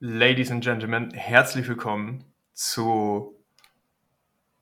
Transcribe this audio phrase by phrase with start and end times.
[0.00, 3.34] Ladies and Gentlemen, herzlich willkommen zu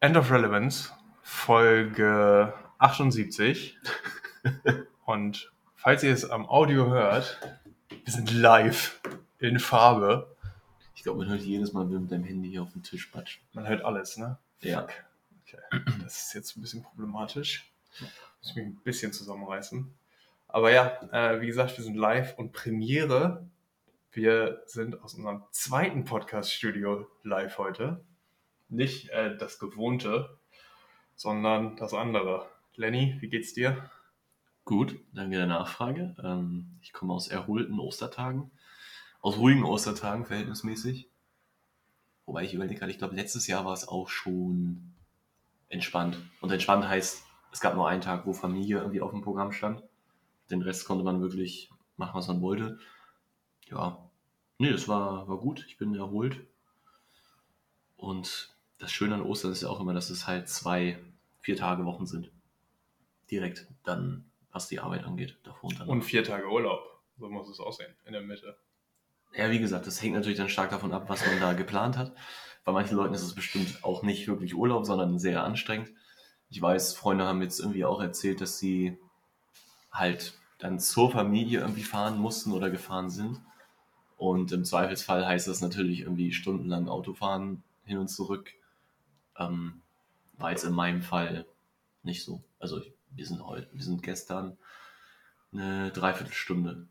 [0.00, 3.76] End of Relevance, Folge 78.
[5.04, 7.38] Und falls ihr es am Audio hört,
[7.90, 8.98] wir sind live
[9.38, 10.34] in Farbe.
[10.94, 13.04] Ich glaube, man hört jedes Mal, wenn du mit deinem Handy hier auf den Tisch
[13.08, 13.42] patscht.
[13.52, 14.38] Man hört alles, ne?
[14.62, 14.84] Ja.
[14.84, 15.82] Okay.
[16.02, 17.70] Das ist jetzt ein bisschen problematisch.
[18.40, 19.92] Muss mich ein bisschen zusammenreißen.
[20.48, 23.46] Aber ja, äh, wie gesagt, wir sind live und Premiere.
[24.16, 28.02] Wir sind aus unserem zweiten Podcast-Studio live heute.
[28.70, 30.38] Nicht äh, das gewohnte,
[31.14, 32.48] sondern das andere.
[32.76, 33.90] Lenny, wie geht's dir?
[34.64, 36.16] Gut, danke der Nachfrage.
[36.24, 38.50] Ähm, ich komme aus erholten Ostertagen.
[39.20, 41.10] Aus ruhigen Ostertagen verhältnismäßig.
[42.24, 44.94] Wobei ich überlege gerade, ich glaube, letztes Jahr war es auch schon
[45.68, 46.16] entspannt.
[46.40, 49.82] Und entspannt heißt, es gab nur einen Tag, wo Familie irgendwie auf dem Programm stand.
[50.48, 52.78] Den Rest konnte man wirklich machen, was man wollte.
[53.68, 54.05] Ja,
[54.58, 55.64] nee, das war, war gut.
[55.68, 56.40] Ich bin erholt.
[57.96, 60.98] Und das Schöne an Ostern ist ja auch immer, dass es halt zwei,
[61.40, 62.30] vier Tage Wochen sind.
[63.30, 65.92] Direkt dann, was die Arbeit angeht, davor und danach.
[65.92, 67.00] Und vier Tage Urlaub.
[67.18, 68.56] So muss es aussehen, in der Mitte.
[69.34, 72.14] Ja, wie gesagt, das hängt natürlich dann stark davon ab, was man da geplant hat.
[72.64, 75.90] Bei manchen Leuten ist es bestimmt auch nicht wirklich Urlaub, sondern sehr anstrengend.
[76.48, 78.98] Ich weiß, Freunde haben jetzt irgendwie auch erzählt, dass sie
[79.90, 83.40] halt dann zur Familie irgendwie fahren mussten oder gefahren sind.
[84.16, 88.50] Und im Zweifelsfall heißt das natürlich irgendwie stundenlang Autofahren hin und zurück.
[89.38, 89.82] Ähm,
[90.38, 91.46] war jetzt in meinem Fall
[92.02, 92.42] nicht so.
[92.58, 94.56] Also ich, wir sind heute, wir sind gestern
[95.52, 96.86] eine Dreiviertelstunde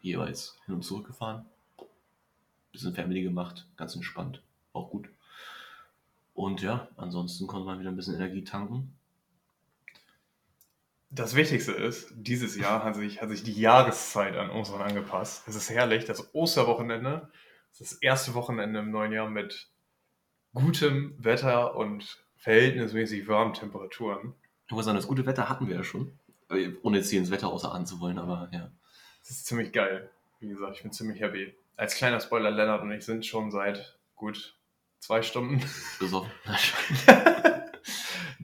[0.00, 1.46] jeweils hin und zurück gefahren.
[2.72, 5.08] Bisschen Family gemacht, ganz entspannt, auch gut.
[6.34, 8.95] Und ja, ansonsten konnte man wieder ein bisschen Energie tanken.
[11.16, 15.44] Das Wichtigste ist, dieses Jahr hat sich, hat sich die Jahreszeit an Ostern angepasst.
[15.48, 17.30] Es ist herrlich, das Osterwochenende
[17.78, 19.68] das ist das erste Wochenende im neuen Jahr mit
[20.54, 24.34] gutem Wetter und verhältnismäßig warmen Temperaturen.
[24.66, 26.18] Ich muss sagen, das gute Wetter hatten wir ja schon.
[26.48, 28.70] Äh, Ohne jetzt hier ins Wetter außer zu wollen, aber ja.
[29.20, 30.10] Das ist ziemlich geil.
[30.40, 31.54] Wie gesagt, ich bin ziemlich happy.
[31.76, 34.56] Als kleiner Spoiler, Lennart und ich sind schon seit gut
[34.98, 35.62] zwei Stunden
[35.98, 36.30] Besoffen.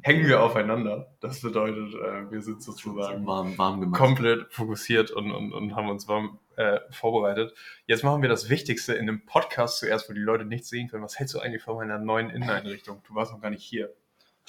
[0.03, 1.15] hängen wir aufeinander.
[1.21, 6.09] Das bedeutet, äh, wir sind sozusagen warm, warm komplett fokussiert und, und, und haben uns
[6.09, 7.55] warm äh, vorbereitet.
[7.87, 11.03] Jetzt machen wir das Wichtigste in einem Podcast zuerst, wo die Leute nichts sehen können.
[11.03, 13.03] Was hältst du eigentlich von meiner neuen Inneneinrichtung?
[13.07, 13.93] Du warst noch gar nicht hier.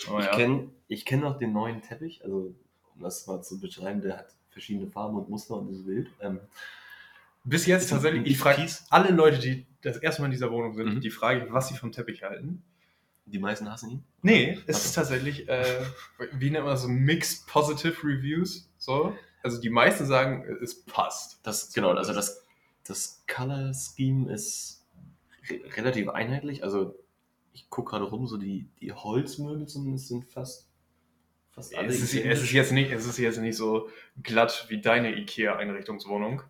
[0.08, 0.36] Aber ich ja.
[0.36, 2.54] kenne ich kenn noch den neuen Teppich, also
[2.96, 6.10] um das mal zu beschreiben, der hat verschiedene Farben und Muster und ist wild.
[6.20, 6.40] Ähm,
[7.44, 10.96] Bis jetzt tatsächlich, ich frage alle Leute, die das erste Mal in dieser Wohnung sind,
[10.96, 11.02] Mhm.
[11.02, 12.64] die frage ich, was sie vom Teppich halten.
[13.26, 14.04] Die meisten hassen ihn.
[14.22, 14.88] Nee, es Also.
[14.88, 15.82] ist tatsächlich, äh,
[16.34, 18.70] wie nennt man das so, Mixed Positive Reviews.
[18.78, 19.16] So.
[19.44, 21.40] Also die meisten sagen, es passt.
[21.44, 22.46] Das, genau, also das,
[22.86, 24.86] das Color Scheme ist
[25.50, 26.64] re relativ einheitlich.
[26.64, 26.96] Also
[27.54, 30.70] ich gucke gerade rum, so die, die Holzmöbel zumindest sind fast,
[31.52, 31.88] fast alle.
[31.88, 33.90] Es ist, es, ist jetzt nicht, es ist jetzt nicht so
[34.22, 36.42] glatt wie deine IKEA-Einrichtungswohnung,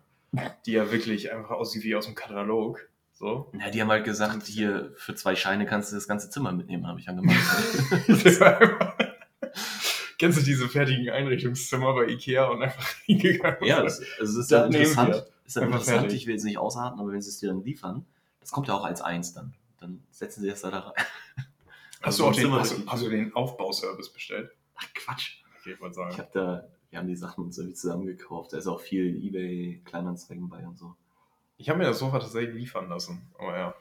[0.66, 2.88] die ja wirklich einfach aussieht wie aus dem Katalog.
[3.24, 3.50] So.
[3.58, 6.86] Ja, die haben halt gesagt, hier für zwei Scheine kannst du das ganze Zimmer mitnehmen,
[6.86, 7.34] habe ich angemacht.
[10.18, 13.64] Kennst du diese fertigen Einrichtungszimmer bei IKEA und einfach hingegangen?
[13.64, 15.24] ja, das, also es ist Das ja interessant.
[15.46, 16.16] Ist ja interessant, fertig.
[16.20, 18.04] ich will jetzt nicht ausarten, aber wenn sie es dir dann liefern,
[18.40, 19.54] das kommt ja auch als eins dann.
[19.80, 20.92] Dann setzen sie das da rein.
[22.02, 24.50] Hast, du Also auch ein den, hast, du, hast du den Aufbauservice bestellt?
[24.74, 25.38] Ach Quatsch.
[25.60, 28.52] Okay, ich Ich habe da, wir haben die Sachen uns irgendwie zusammengekauft.
[28.52, 30.94] Da ist auch viel Ebay Kleinanzeigen bei und so.
[31.56, 33.30] Ich habe mir das Sofa tatsächlich liefern lassen.
[33.38, 33.74] Aber ja.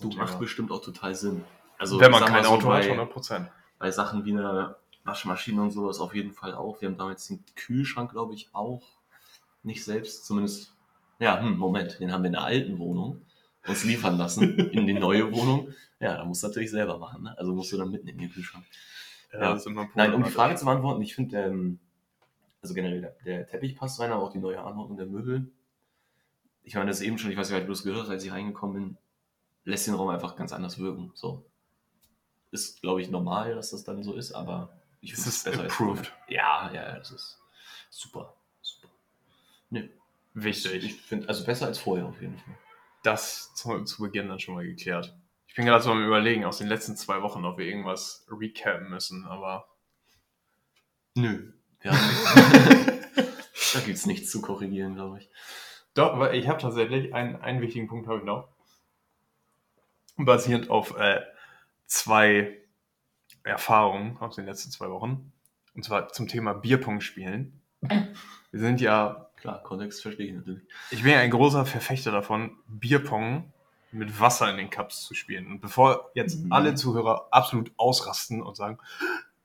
[0.00, 1.44] Du ein macht bestimmt auch total Sinn.
[1.78, 3.48] Also Wenn man kein so, Auto hat, bei, 100 Prozent.
[3.78, 6.80] bei Sachen wie eine Waschmaschine und sowas auf jeden Fall auch.
[6.80, 8.82] Wir haben damals den Kühlschrank, glaube ich, auch
[9.62, 10.76] nicht selbst, zumindest.
[11.18, 13.22] Ja, hm, Moment, den haben wir in der alten Wohnung
[13.66, 15.72] uns liefern lassen in die neue Wohnung.
[16.00, 17.24] Ja, da musst du natürlich selber machen.
[17.24, 17.34] Ne?
[17.38, 18.64] Also musst du dann mitnehmen in den Kühlschrank.
[19.32, 19.52] Ja.
[19.52, 20.30] das ist immer Nein, um die.
[20.30, 21.78] Frage zu beantworten, ich finde, ähm,
[22.60, 25.50] also generell der, der Teppich passt rein, aber auch die neue Anordnung der Möbel.
[26.64, 28.30] Ich meine, das ist eben schon, ich weiß nicht, du es gehört hast, als ich
[28.32, 28.98] reingekommen bin,
[29.64, 31.10] lässt den Raum einfach ganz anders wirken.
[31.14, 31.44] So.
[32.50, 35.72] Ist, glaube ich, normal, dass das dann so ist, aber ich Es finde ist als
[35.72, 36.06] approved.
[36.06, 36.34] vorher.
[36.34, 37.40] Ja, ja, das ist
[37.90, 38.34] super.
[38.60, 38.88] super.
[39.70, 39.90] Nee,
[40.34, 40.84] Wichtig.
[40.84, 42.54] ich finde, also besser als vorher auf jeden Fall.
[43.02, 45.14] das zu, zu Beginn dann schon mal geklärt.
[45.48, 48.88] Ich bin gerade so am überlegen, aus den letzten zwei Wochen, ob wir irgendwas recappen
[48.90, 49.66] müssen, aber
[51.14, 51.52] Nö.
[51.82, 51.92] Ja.
[53.74, 55.28] da gibt es nichts zu korrigieren, glaube ich.
[55.94, 58.48] Doch, weil ich habe tatsächlich einen, einen wichtigen Punkt habe ich noch.
[60.16, 61.20] Basierend auf äh,
[61.86, 62.58] zwei
[63.44, 65.32] Erfahrungen aus den letzten zwei Wochen.
[65.74, 67.60] Und zwar zum Thema Bierpong spielen.
[67.80, 70.62] Wir sind ja Klar, Kontext verstehe ich natürlich.
[70.92, 73.52] Ich bin ja ein großer Verfechter davon, Bierpong
[73.90, 75.48] mit Wasser in den Cups zu spielen.
[75.48, 76.52] Und bevor jetzt Mhm.
[76.52, 78.78] alle Zuhörer absolut ausrasten und sagen,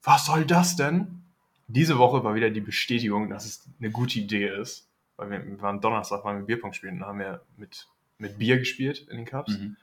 [0.04, 1.24] was soll das denn?
[1.68, 4.87] Diese Woche war wieder die Bestätigung, dass es eine gute Idee ist.
[5.18, 7.88] Weil wir, wir waren Donnerstag, waren wir Bierpong spielen und haben wir mit,
[8.18, 9.58] mit Bier gespielt in den Cups.
[9.58, 9.76] Mhm.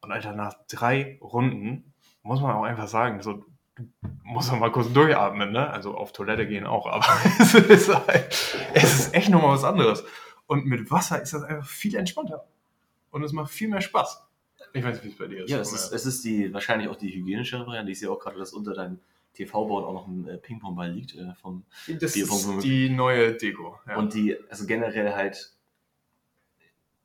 [0.00, 1.92] Und Alter, nach drei Runden
[2.22, 3.44] muss man auch einfach sagen, so,
[3.76, 3.88] du
[4.22, 5.70] musst auch mal kurz durchatmen, ne?
[5.70, 7.06] Also auf Toilette gehen auch, aber
[7.38, 8.26] es ist, halt,
[8.74, 10.04] es ist echt nochmal was anderes.
[10.46, 12.46] Und mit Wasser ist das einfach viel entspannter.
[13.10, 14.24] Und es macht viel mehr Spaß.
[14.72, 15.50] Ich weiß nicht, wie es bei dir ist.
[15.50, 17.92] Ja, es ist, es ist die, wahrscheinlich auch die hygienische Variante.
[17.92, 19.00] Ich sehe auch gerade, dass unter deinem
[19.34, 21.14] TV-Board auch noch ein äh, Ping-Pong-Ball liegt.
[21.14, 23.78] Äh, vom, das ist die neue Deko.
[23.86, 23.96] Ja.
[23.96, 25.52] Und die, also generell halt,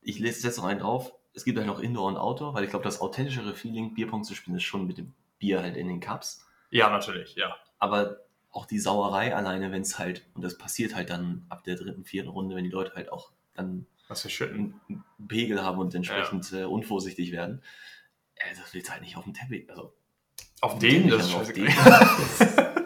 [0.01, 1.13] ich lese jetzt noch einen drauf.
[1.33, 4.35] Es gibt halt noch Indoor und Outdoor, weil ich glaube, das authentischere Feeling, Bierpong zu
[4.35, 6.45] spielen, ist schon mit dem Bier halt in den Cups.
[6.69, 7.55] ja, natürlich, ja.
[7.79, 8.19] Aber
[8.51, 12.05] auch die Sauerei alleine, wenn es halt, und das passiert halt dann ab der dritten,
[12.05, 14.79] vierten Runde, wenn die Leute halt auch dann Was einen
[15.27, 17.61] Pegel haben und entsprechend äh, unvorsichtig werden.
[18.35, 19.69] Äh, das willst du halt nicht auf dem Teppich.
[19.69, 19.93] Also,
[20.63, 22.85] Auf den, den, das ist auf scheißegal.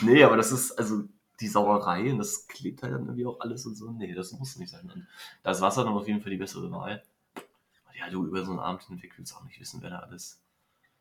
[0.00, 1.02] nee, aber das ist, also
[1.40, 3.90] die Sauerei und das klebt halt dann irgendwie auch alles und so.
[3.90, 4.90] Nee, das muss nicht sein.
[4.90, 5.06] Und
[5.42, 7.02] da ist Wasser dann auf jeden Fall die bessere Wahl.
[7.34, 10.40] Und ja, du über so einen Abend hinweg willst auch nicht wissen, wer da alles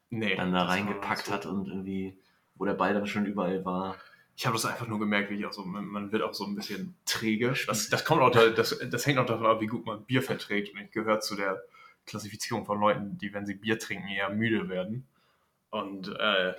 [0.10, 0.36] nee.
[0.36, 1.32] dann da reingepackt so.
[1.32, 2.18] hat und irgendwie,
[2.56, 3.96] wo der Ball dann schon überall war.
[4.36, 6.56] Ich habe das einfach nur gemerkt, wie ich auch so, man, wird auch so ein
[6.56, 7.54] bisschen träge.
[7.68, 10.22] Das, das kommt auch, da, das, das hängt auch davon ab, wie gut man Bier
[10.22, 10.74] verträgt.
[10.74, 11.64] Und ich gehöre zu der
[12.06, 15.08] Klassifizierung von Leuten, die, wenn sie Bier trinken, eher müde werden.
[15.72, 16.54] Und äh,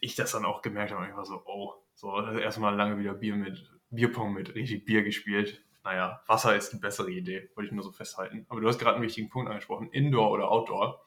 [0.00, 3.70] ich das dann auch gemerkt habe, einfach so, oh, so erstmal lange wieder Bier mit
[3.90, 5.62] Bierpong mit richtig Bier gespielt.
[5.84, 8.46] Naja, Wasser ist die bessere Idee, wollte ich nur so festhalten.
[8.48, 11.04] Aber du hast gerade einen wichtigen Punkt angesprochen, Indoor oder Outdoor.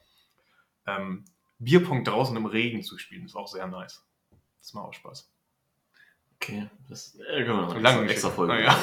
[0.85, 1.25] Ähm,
[1.59, 4.05] Bierpong draußen im Regen zu spielen, ist auch sehr nice.
[4.59, 5.31] Das macht auch Spaß.
[6.35, 8.29] Okay, das äh, können wir noch Lange extra.
[8.29, 8.63] Folge.
[8.63, 8.77] Ja.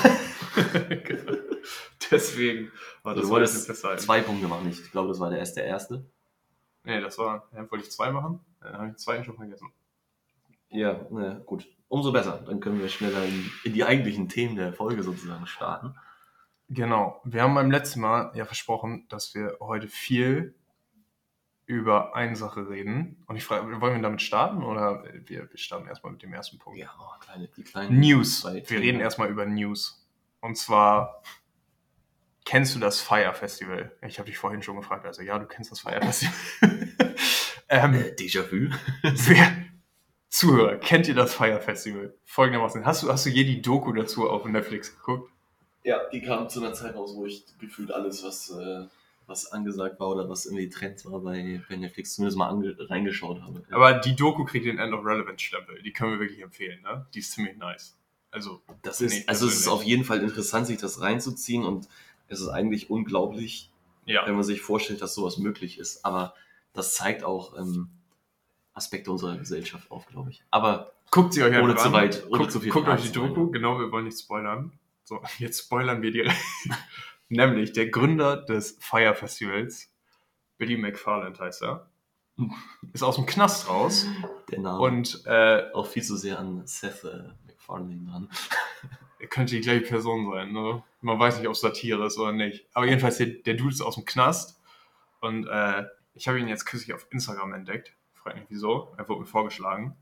[1.04, 1.32] Genau.
[2.10, 2.72] Deswegen
[3.02, 4.68] war Also das du wollte ich wolltest zwei Punkte machen.
[4.68, 5.60] Ich glaube, das war der erste.
[5.60, 6.10] Der erste.
[6.84, 8.40] Nee, das war, ja, wollte ich zwei machen.
[8.60, 9.72] Dann habe ich den zweiten schon vergessen.
[10.70, 11.66] Ja, na, gut.
[11.88, 12.42] Umso besser.
[12.46, 15.94] Dann können wir schneller in, in die eigentlichen Themen der Folge sozusagen starten.
[16.68, 17.20] Genau.
[17.24, 20.54] Wir haben beim letzten Mal ja versprochen, dass wir heute viel
[21.66, 23.22] über eine Sache reden.
[23.26, 26.58] Und ich frage, wollen wir damit starten oder wir, wir starten erstmal mit dem ersten
[26.58, 26.78] Punkt?
[26.78, 28.44] Ja, oh, kleine, die kleinen News.
[28.44, 30.08] Wir reden erstmal über News.
[30.40, 31.22] Und zwar,
[32.44, 33.92] kennst du das Fire Festival?
[34.06, 36.34] Ich habe dich vorhin schon gefragt, also ja, du kennst das Fire Festival.
[37.68, 38.70] ähm, Äh, Déjà-vu.
[40.28, 42.14] Zuhörer, kennt ihr das Fire Festival?
[42.24, 45.30] Folgendermaßen, hast du, hast du je die Doku dazu auf Netflix geguckt?
[45.82, 48.86] Ja, die kam zu einer Zeit raus, wo ich gefühlt alles, was, äh,
[49.26, 53.64] was angesagt war oder was irgendwie Trends war bei, bei Netflix, zumindest mal reingeschaut habe.
[53.70, 55.82] Aber die Doku kriegt den End of Relevance Stempel.
[55.82, 57.06] Die können wir wirklich empfehlen, ne?
[57.14, 57.96] Die ist ziemlich nice.
[58.30, 61.88] Also, das ist, also es ist auf jeden Fall interessant, sich das reinzuziehen und
[62.30, 63.70] es ist eigentlich unglaublich,
[64.06, 64.26] ja.
[64.26, 66.04] wenn man sich vorstellt, dass sowas möglich ist.
[66.04, 66.34] Aber
[66.72, 67.90] das zeigt auch ähm,
[68.72, 70.42] Aspekte unserer Gesellschaft auf, glaube ich.
[70.50, 71.92] Aber Guckt sie euch Ohne zu an.
[71.92, 73.10] weit- ohne guckt zu viel guckt euch die.
[73.12, 73.50] Doku.
[73.50, 74.72] Genau, wir wollen nicht spoilern.
[75.02, 76.36] So, jetzt spoilern wir direkt.
[77.28, 79.92] Nämlich der Gründer des Fire Festivals,
[80.56, 81.88] Billy McFarland heißt er,
[82.92, 84.06] ist aus dem Knast raus
[84.50, 88.28] der Name und äh, auch viel zu sehr an Seth äh, MacFarlane dran.
[89.28, 90.52] Könnte die gleiche Person sein.
[90.52, 90.82] Ne?
[91.00, 92.66] Man weiß nicht, ob es Satire ist oder nicht.
[92.72, 94.60] Aber jedenfalls, der, der Dude ist aus dem Knast
[95.20, 95.84] und äh,
[96.14, 97.94] ich habe ihn jetzt kürzlich auf Instagram entdeckt.
[98.14, 98.94] Frag nicht wieso.
[98.96, 99.96] Er wurde mir vorgeschlagen.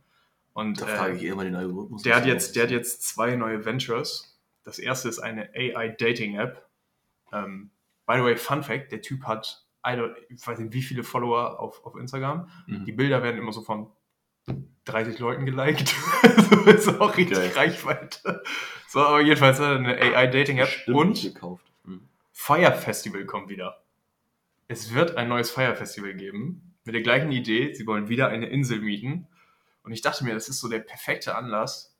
[0.53, 2.03] Und Da äh, frage ich eher mal den Algorithmus.
[2.03, 4.41] Der hat, jetzt, der hat jetzt zwei neue Ventures.
[4.65, 6.67] Das erste ist eine AI-Dating-App.
[7.33, 7.71] Ähm,
[8.07, 11.05] by the way, Fun Fact: Der Typ hat, I don't, ich weiß nicht, wie viele
[11.05, 12.49] Follower auf, auf Instagram.
[12.67, 12.85] Mhm.
[12.85, 13.93] Die Bilder werden immer so von
[14.85, 15.95] 30 Leuten geliked.
[16.67, 17.53] das ist auch richtig Geil.
[17.55, 18.43] Reichweite.
[18.89, 20.89] So, aber jedenfalls er eine AI-Dating-App.
[20.89, 21.65] Und gekauft.
[21.85, 22.09] Mhm.
[22.33, 23.83] Fire Festival kommt wieder.
[24.67, 26.75] Es wird ein neues Fire Festival geben.
[26.85, 27.75] Mit der gleichen Idee.
[27.75, 29.27] Sie wollen wieder eine Insel mieten.
[29.83, 31.97] Und ich dachte mir, das ist so der perfekte Anlass.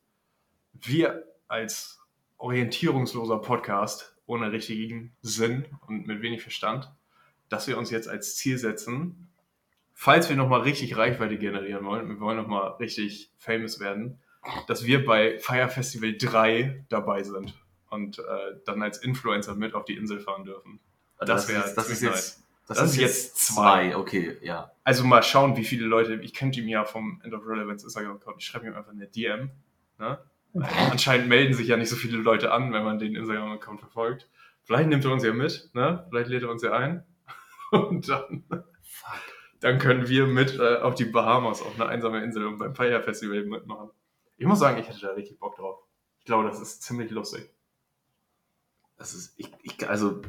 [0.73, 2.01] Wir als
[2.39, 6.91] orientierungsloser Podcast ohne richtigen Sinn und mit wenig Verstand,
[7.49, 9.28] dass wir uns jetzt als Ziel setzen,
[10.01, 14.21] falls wir nochmal richtig Reichweite generieren wollen, wir wollen nochmal richtig famous werden,
[14.69, 17.53] dass wir bei Fire Festival 3 dabei sind
[17.91, 18.23] und äh,
[18.65, 20.79] dann als Influencer mit auf die Insel fahren dürfen.
[21.19, 23.97] Das wäre das ist ziemlich jetzt, Das ist jetzt zwei.
[23.97, 24.71] Okay, ja.
[24.85, 28.37] Also mal schauen, wie viele Leute, ich könnte ihm ja vom End of Relevance Instagram-Account,
[28.39, 29.51] ich schreibe ihm einfach eine DM.
[29.99, 30.17] Ne?
[30.93, 34.29] Anscheinend melden sich ja nicht so viele Leute an, wenn man den Instagram-Account verfolgt.
[34.63, 36.07] Vielleicht nimmt er uns ja mit, ne?
[36.09, 37.05] vielleicht lädt er uns ja ein.
[37.73, 38.45] Und dann,
[38.81, 39.38] Fuck.
[39.61, 43.03] Dann können wir mit äh, auf die Bahamas, auf eine einsame Insel und beim Fire
[43.03, 43.91] Festival mitmachen.
[44.37, 45.81] Ich muss sagen, ich hätte da richtig Bock drauf.
[46.21, 47.51] Ich glaube, das ist ziemlich lustig.
[48.97, 50.23] Das ist, ich, ich, also,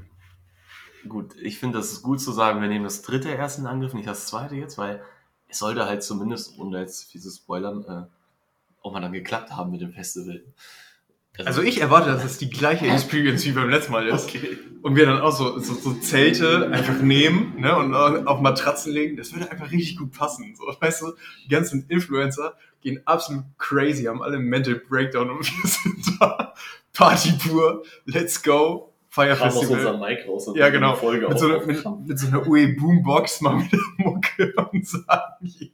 [1.08, 3.94] gut, ich finde, das ist gut zu sagen, wir nehmen das dritte erst in Angriff,
[3.94, 5.04] nicht das zweite jetzt, weil
[5.48, 8.06] es sollte halt zumindest, ohne jetzt diese Spoilern, äh,
[8.82, 10.44] auch mal dann geklappt haben mit dem Festival.
[11.46, 14.26] Also ich erwarte, dass es die gleiche Experience wie beim letzten Mal ist.
[14.26, 14.58] Okay.
[14.82, 19.18] Und wir dann auch so, so, so Zelte einfach nehmen ne, und auf Matratzen legen.
[19.18, 20.56] Das würde einfach richtig gut passen.
[20.56, 25.40] So, weißt du, die ganzen Influencer gehen absolut crazy, haben alle einen Mental Breakdown und
[25.64, 26.54] wir sind da.
[26.94, 28.94] Party pur, let's go.
[29.10, 29.78] Fire Kam aus Festival.
[29.78, 30.96] unserem Mic raus und Ja, genau.
[30.96, 35.46] Folge Mit so, einer, mit, mit so einer UE Boombox machen wir Mucke und sagen
[35.46, 35.72] hier,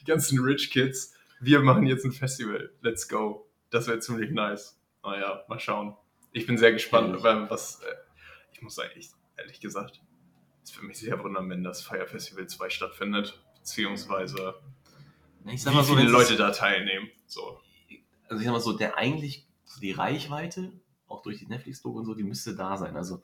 [0.00, 2.70] die ganzen Rich Kids, wir machen jetzt ein Festival.
[2.82, 3.46] Let's go.
[3.70, 4.77] Das wäre ziemlich nice.
[5.10, 5.96] Naja, mal schauen.
[6.32, 7.94] Ich bin sehr gespannt, weil was, äh,
[8.52, 10.02] ich muss sagen, ich, ehrlich gesagt,
[10.62, 14.54] es würde mich sehr wundern, wenn das Fire Festival 2 stattfindet, beziehungsweise
[15.46, 17.08] Ich wie viele wenn es- Leute da teilnehmen.
[17.26, 17.58] So.
[18.28, 20.72] also ich sag mal so, der eigentlich, so die Reichweite,
[21.06, 22.94] auch durch die Netflix-Doku und so, die müsste da sein.
[22.96, 23.22] Also,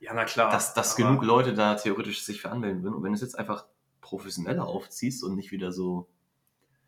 [0.00, 0.50] Ja, na klar.
[0.50, 2.94] dass, dass genug Leute da theoretisch sich für anmelden würden.
[2.96, 3.66] Und wenn du es jetzt einfach
[4.00, 6.08] professioneller aufziehst und nicht wieder so,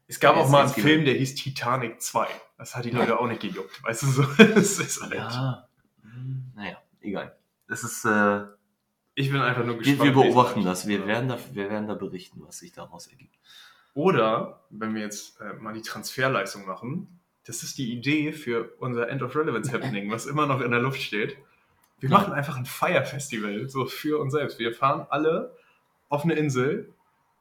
[0.08, 2.26] Es gab Ja, auch mal einen Film, der hieß Titanic 2.
[2.56, 3.82] Das hat die Leute auch nicht gejuckt.
[3.84, 4.22] Weißt du so?
[4.38, 5.14] Es ist halt.
[5.14, 5.68] ja,
[6.54, 7.36] naja, egal.
[7.68, 8.44] Das ist, äh,
[9.14, 10.00] Ich bin einfach nur wir, gespannt.
[10.00, 10.88] wir es beobachten das.
[10.88, 13.36] Wir werden, da, wir werden da berichten, was sich daraus ergibt.
[13.94, 19.08] Oder, wenn wir jetzt äh, mal die Transferleistung machen, das ist die Idee für unser
[19.08, 21.36] End of Relevance Happening, was immer noch in der Luft steht.
[22.00, 22.18] Wir Ja.
[22.18, 24.58] machen einfach ein Fire Festival, so für uns selbst.
[24.58, 25.54] Wir fahren alle
[26.08, 26.94] auf eine Insel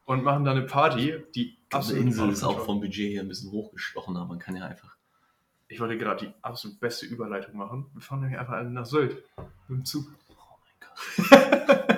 [0.07, 3.27] und machen da eine Party, die Die absolut Insel ist auch vom Budget her ein
[3.27, 4.95] bisschen hochgestochen, aber man kann ja einfach.
[5.67, 7.87] Ich wollte gerade die absolut beste Überleitung machen.
[7.93, 9.21] Wir fahren nämlich einfach alle nach Sylt.
[9.67, 10.07] Mit dem Zug.
[10.29, 10.33] Oh
[10.63, 11.77] mein Gott.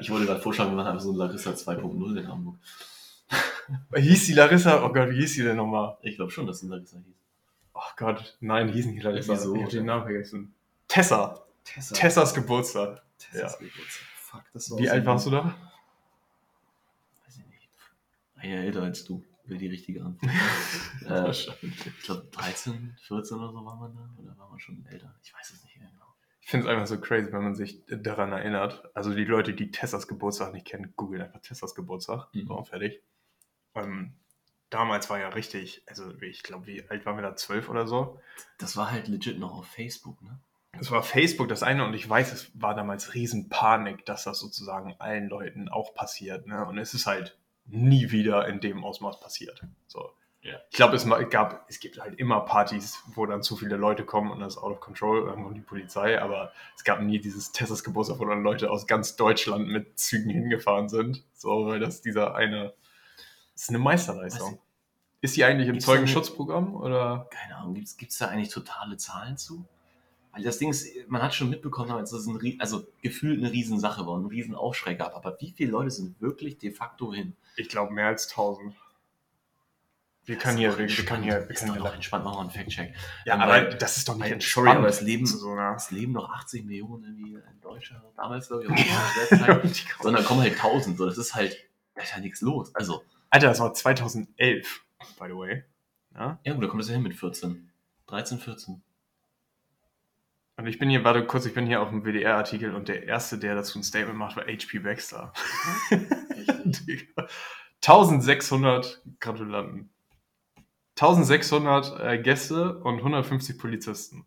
[0.00, 2.56] Ich wollte gerade vorschlagen, wir machen einfach so ein Larissa 2.0 in Hamburg.
[3.94, 4.82] Hieß die Larissa?
[4.82, 5.98] Oh Gott, wie hieß die denn nochmal?
[6.00, 7.16] Ich glaube schon, dass ein Larissa hieß.
[7.74, 9.34] Oh Gott, nein, die hieß nicht Larissa.
[9.34, 9.54] Wieso?
[9.56, 10.54] Ich habe den Namen vergessen.
[10.86, 11.44] Tessa.
[11.64, 11.94] Tessa.
[11.94, 13.02] Tessas Geburtstag.
[13.18, 14.06] Tessas Geburtstag.
[14.16, 15.54] Fuck, das war Wie alt warst du da?
[18.38, 20.32] Ein Jahr älter als du, wäre die richtige Antwort.
[21.04, 21.86] äh, Wahrscheinlich.
[21.86, 24.14] ich glaube 13, 14 oder so war man da.
[24.22, 25.14] Oder war man schon älter?
[25.22, 26.06] Ich weiß es nicht mehr genau.
[26.40, 28.84] Ich finde es einfach so crazy, wenn man sich daran erinnert.
[28.94, 32.28] Also die Leute, die Tessas Geburtstag nicht kennen, googeln einfach Tessas Geburtstag.
[32.32, 32.46] Mhm.
[32.46, 33.02] So, fertig.
[33.74, 34.14] Ähm,
[34.70, 37.36] damals war ja richtig, also ich glaube, wie alt waren wir da?
[37.36, 38.20] Zwölf oder so?
[38.58, 40.40] Das war halt legit noch auf Facebook, ne?
[40.80, 44.94] Es war Facebook das eine und ich weiß, es war damals Riesenpanik, dass das sozusagen
[44.98, 46.46] allen Leuten auch passiert.
[46.46, 46.64] Ne?
[46.66, 47.36] Und es ist halt
[47.68, 49.62] nie wieder in dem Ausmaß passiert.
[49.86, 50.10] So.
[50.40, 50.54] Ja.
[50.70, 54.30] Ich glaube, es gab, es gibt halt immer Partys, wo dann zu viele Leute kommen
[54.30, 57.50] und das ist out of control, dann kommt die Polizei, aber es gab nie dieses
[57.52, 61.24] Tessas Geburtstag, wo dann Leute aus ganz Deutschland mit Zügen hingefahren sind.
[61.34, 62.72] So, weil das dieser eine,
[63.52, 64.52] das ist eine Meisterleistung.
[64.52, 64.58] Was-
[65.20, 67.26] Ist die eigentlich im Zeugenschutzprogramm oder?
[67.30, 69.66] Keine Ahnung, gibt es da eigentlich totale Zahlen zu?
[70.38, 74.06] Weil das Ding ist, man hat schon mitbekommen, dass es ein, also gefühlt eine Riesensache
[74.06, 75.14] war, ein Riesenaufschrei gab.
[75.14, 77.34] Aber wie viele Leute sind wirklich de facto hin?
[77.56, 78.74] Ich glaube mehr als 1000.
[80.24, 82.50] Wir Das können hier, wir, können hier, wir können hier noch entspannt, machen wir einen
[82.50, 82.94] Fact-Check.
[83.24, 84.68] Ja, Ähm, aber weil- das ist doch nicht entspannt.
[84.68, 88.70] aber es leben- so Es leben noch 80 Millionen irgendwie in Deutschland, damals glaube ich,
[88.70, 88.74] auch
[89.30, 89.86] Zeit.
[90.02, 90.98] sondern kommen halt 1000.
[90.98, 91.56] So, das ist halt,
[91.94, 92.74] da ist ja nichts los.
[92.74, 94.84] Also, Alter, das war 2011,
[95.18, 95.64] by the way.
[96.14, 96.38] Ja?
[96.44, 97.70] ja gut, da kommt es ja hin mit 14.
[98.06, 98.82] 13, 14.
[100.58, 103.38] Und ich bin hier, warte kurz, ich bin hier auf dem WDR-Artikel und der erste,
[103.38, 105.32] der dazu ein Statement macht, war HP Baxter.
[106.64, 107.28] Digga.
[107.76, 109.88] 1600 Gratulanten.
[110.96, 114.26] 1600 äh, Gäste und 150 Polizisten.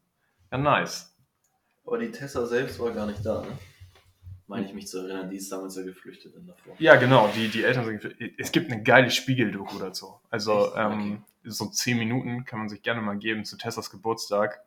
[0.53, 1.13] Ja, nice.
[1.85, 3.57] Aber die Tessa selbst war gar nicht da, ne?
[4.47, 6.75] Meine ich mich zu erinnern, die ist damals ja geflüchtet dann davor.
[6.79, 8.15] Ja, genau, die, die Eltern sind.
[8.37, 10.15] Es gibt eine geile Spiegel-Doku dazu.
[10.29, 10.77] Also, Echt?
[10.77, 14.61] ähm, so 10 Minuten kann man sich gerne mal geben zu Tessas Geburtstag,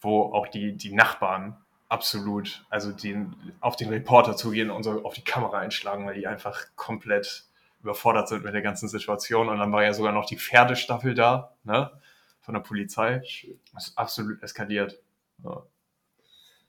[0.00, 1.56] wo auch die, die Nachbarn
[1.88, 6.26] absolut, also den, auf den Reporter zugehen und so auf die Kamera einschlagen, weil die
[6.26, 7.44] einfach komplett
[7.80, 9.48] überfordert sind mit der ganzen Situation.
[9.48, 11.90] Und dann war ja sogar noch die Pferdestaffel da, ne,
[12.40, 13.22] von der Polizei.
[13.72, 14.98] Das ist absolut eskaliert.
[15.44, 15.62] Ja.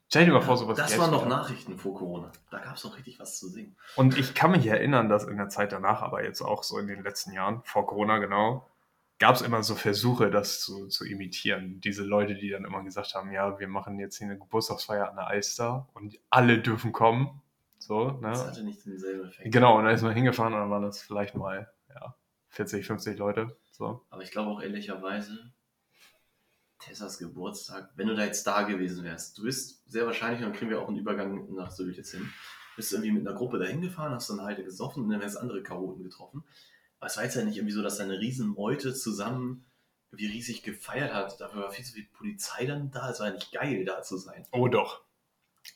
[0.08, 1.28] Stell dir mal vor, sowas das waren noch.
[1.28, 2.32] Nachrichten vor Corona.
[2.50, 3.76] Da gab es noch richtig was zu singen.
[3.96, 6.88] Und ich kann mich erinnern, dass in der Zeit danach, aber jetzt auch so in
[6.88, 8.68] den letzten Jahren, vor Corona genau,
[9.20, 11.82] gab es immer so Versuche, das zu, zu imitieren.
[11.82, 15.18] Diese Leute, die dann immer gesagt haben, ja, wir machen jetzt hier eine Geburtstagsfeier an
[15.18, 17.42] der Alster und alle dürfen kommen.
[17.78, 18.48] So, Das ne?
[18.48, 19.52] hatte nicht denselben Effekt.
[19.52, 22.16] Genau, und dann ist man hingefahren und dann waren das vielleicht mal, ja,
[22.50, 23.58] 40, 50 Leute.
[23.72, 24.06] So.
[24.10, 25.52] Aber ich glaube auch ehrlicherweise,
[26.80, 30.58] Tessas Geburtstag, wenn du da jetzt da gewesen wärst, du bist sehr wahrscheinlich, und dann
[30.58, 32.30] kriegen wir auch einen Übergang nach Sylt jetzt hin,
[32.78, 35.62] bist irgendwie mit einer Gruppe da hingefahren, hast dann halt gesoffen und dann wärst andere
[35.62, 36.46] Chaoten getroffen.
[37.06, 39.66] Es war jetzt ja nicht irgendwie so, dass da eine riesen Meute zusammen
[40.12, 41.40] wie riesig gefeiert hat.
[41.40, 43.10] Dafür war viel zu viel Polizei dann da.
[43.12, 44.46] Es war eigentlich geil, da zu sein.
[44.52, 45.02] Oh doch.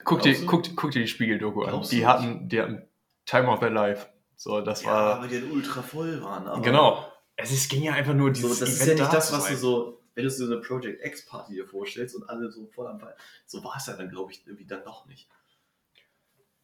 [0.06, 0.46] Guck dir, du?
[0.48, 1.70] guck, guck dir die Spiegel-Doku an.
[1.70, 2.08] Glaubst Die nicht?
[2.08, 2.88] hatten, die hatten
[3.26, 4.08] Time of their Life.
[4.36, 5.22] So, das Ja, war.
[5.22, 6.48] weil die dann ultra voll waren.
[6.48, 7.08] Aber Genau.
[7.36, 9.28] Es ist, ging ja einfach nur So, dieses das ist Event ja nicht da das,
[9.28, 9.58] zu was du sein.
[9.58, 13.00] so, wenn du so eine Project X Party dir vorstellst und alle so voll am
[13.00, 13.16] Fall.
[13.46, 15.30] So war es ja dann, glaube ich, irgendwie dann doch nicht.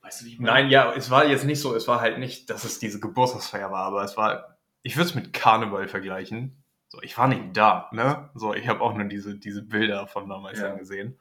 [0.02, 0.54] Weißt du, wie ich meine?
[0.54, 3.72] Nein, ja, es war jetzt nicht so, es war halt nicht, dass es diese Geburtstagsfeier
[3.72, 6.64] war, aber es war, ich würde es mit Karneval vergleichen.
[6.88, 8.30] So, ich war nicht da, ne?
[8.34, 10.74] So, ich habe auch nur diese, diese Bilder von damals Ja.
[10.76, 11.20] gesehen.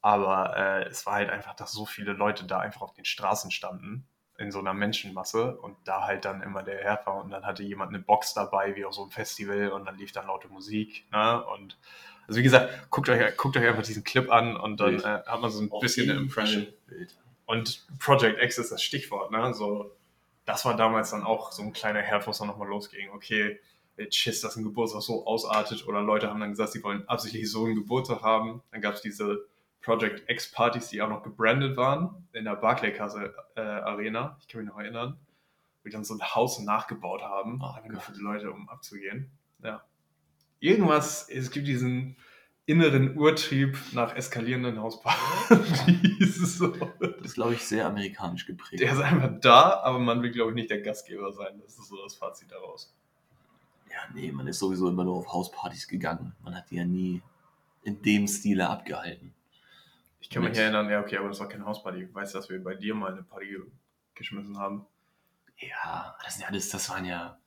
[0.00, 3.50] Aber äh, es war halt einfach, dass so viele Leute da einfach auf den Straßen
[3.50, 4.06] standen,
[4.36, 7.64] in so einer Menschenmasse und da halt dann immer der Herd war und dann hatte
[7.64, 11.06] jemand eine Box dabei, wie auf so einem Festival und dann lief dann laute Musik,
[11.10, 11.44] ne?
[11.46, 11.76] Und
[12.28, 15.40] also wie gesagt, guckt euch, guckt euch einfach diesen Clip an und dann äh, hat
[15.40, 16.68] man so ein Auf bisschen eine Impression.
[16.86, 17.18] Bild.
[17.48, 19.54] Und Project X ist das Stichwort, ne?
[19.54, 19.96] So,
[20.44, 23.08] das war damals dann auch so ein kleiner Herd, wo es dann nochmal losging.
[23.08, 23.58] Okay,
[24.10, 27.64] Schiss, dass ein Geburtstag so ausartet oder Leute haben dann gesagt, sie wollen absichtlich so
[27.64, 28.62] einen Geburtstag haben.
[28.70, 29.46] Dann gab es diese
[29.80, 34.36] Project X Partys, die auch noch gebrandet waren in der Barclaykasse äh, Arena.
[34.42, 35.18] Ich kann mich noch erinnern.
[35.82, 39.30] Wo die dann so ein Haus nachgebaut haben, Oh für die Leute, um abzugehen.
[39.62, 39.82] Ja.
[40.60, 42.18] Irgendwas, es gibt diesen
[42.68, 46.36] inneren Urtrieb nach eskalierenden Hauspartys.
[46.58, 46.68] so.
[46.68, 48.82] Das ist, glaube ich, sehr amerikanisch geprägt.
[48.82, 51.60] Der ist einfach da, aber man will, glaube ich, nicht der Gastgeber sein.
[51.64, 52.94] Das ist so das Fazit daraus.
[53.90, 56.34] Ja, nee, man ist sowieso immer nur auf Hauspartys gegangen.
[56.44, 57.22] Man hat die ja nie
[57.84, 59.32] in dem Stile abgehalten.
[60.20, 62.02] Ich kann mich Mit- erinnern, ja, okay, aber das war keine Hausparty.
[62.02, 63.62] Ich weiß, dass wir bei dir mal eine Party ge-
[64.14, 64.84] geschmissen haben.
[65.58, 67.38] Ja, das sind ja alles, das waren ja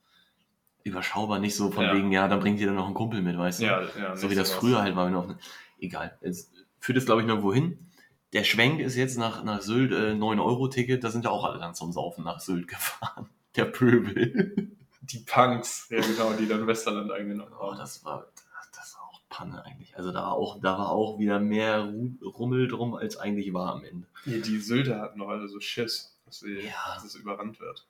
[0.84, 1.94] überschaubar, nicht so von Ja.
[1.96, 3.66] wegen, ja, dann bringt ihr dann noch einen Kumpel mit, weißt du?
[3.66, 3.86] ja,
[4.16, 4.60] so nicht wie das sowas.
[4.60, 5.38] früher halt war, wenn eine,
[5.80, 6.18] Egal.
[6.22, 7.88] Jetzt führt es, glaube ich, noch wohin.
[8.34, 11.74] Der Schwenk ist jetzt nach, nach Sylt äh, 9-Euro-Ticket, da sind ja auch alle dann
[11.76, 13.30] zum Saufen nach Sylt gefahren.
[13.56, 14.72] Der Pöbel.
[15.02, 17.78] Die Punks, ja genau, die dann Westerland eingenommen Oh, haben.
[17.78, 18.28] das war,
[18.76, 19.98] das war auch Panne eigentlich.
[19.98, 23.74] Also da, war auch, da war auch wieder mehr Ru- Rummel drum, als eigentlich war
[23.74, 24.08] am Ende.
[24.26, 26.94] Ja, die Sylter hatten doch alle so Schiss, dass, sie, Ja.
[26.94, 27.86] dass es überrannt wird.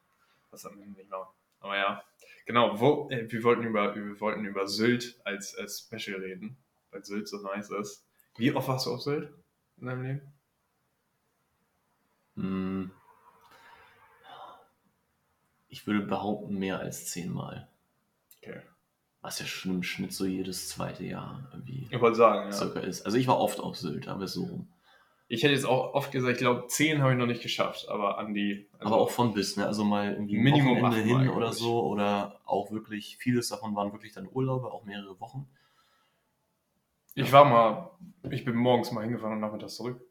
[0.49, 1.31] Was am Ende nicht war.
[1.59, 2.01] Aber ja,
[2.51, 6.57] genau, wo, äh, wir, wollten über, wir wollten über Sylt als, als Special reden,
[6.91, 8.05] weil Sylt so nice ist.
[8.37, 9.33] Wie oft warst du auf Sylt
[9.77, 10.21] in deinem Leben?
[12.35, 12.91] Hm.
[15.69, 17.69] Ich würde behaupten, mehr als zehnmal.
[18.41, 18.61] Okay.
[19.21, 22.51] Was ja schon im Schnitt so jedes zweite Jahr irgendwie Ich wollte sagen, ja.
[22.51, 23.05] circa ist.
[23.05, 24.67] Also ich war oft auf Sylt, aber so rum.
[25.33, 28.17] Ich hätte jetzt auch oft gesagt, ich glaube, 10 habe ich noch nicht geschafft, aber
[28.17, 28.67] an die.
[28.79, 29.65] also- aber auch von bis, ne?
[29.65, 31.81] Also mal irgendwie Minimum achtmal, hin oder so.
[31.85, 35.47] Oder auch wirklich, vieles davon waren wirklich dann Urlaube, auch mehrere Wochen.
[37.15, 37.91] Ich war mal,
[38.29, 40.01] ich bin morgens mal hingefahren und nachmittags zurück.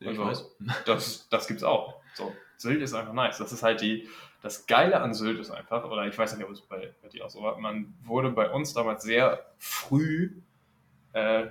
[0.00, 0.56] Ich Also- weiß.
[0.86, 1.94] Das, das gibt's auch.
[2.14, 3.38] So, Sylt ist einfach nice.
[3.38, 4.08] Das ist halt die,
[4.42, 7.24] das Geile an Sylt ist einfach, oder ich weiß nicht, ob es bei, bei dir
[7.24, 10.40] auch so war, man wurde bei uns damals sehr früh
[11.12, 11.46] äh,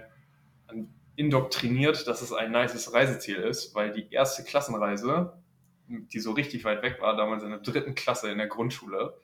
[1.15, 5.33] indoktriniert, dass es ein nices Reiseziel ist, weil die erste Klassenreise,
[5.87, 9.17] die so richtig weit weg war, damals in der dritten Klasse in der Grundschule,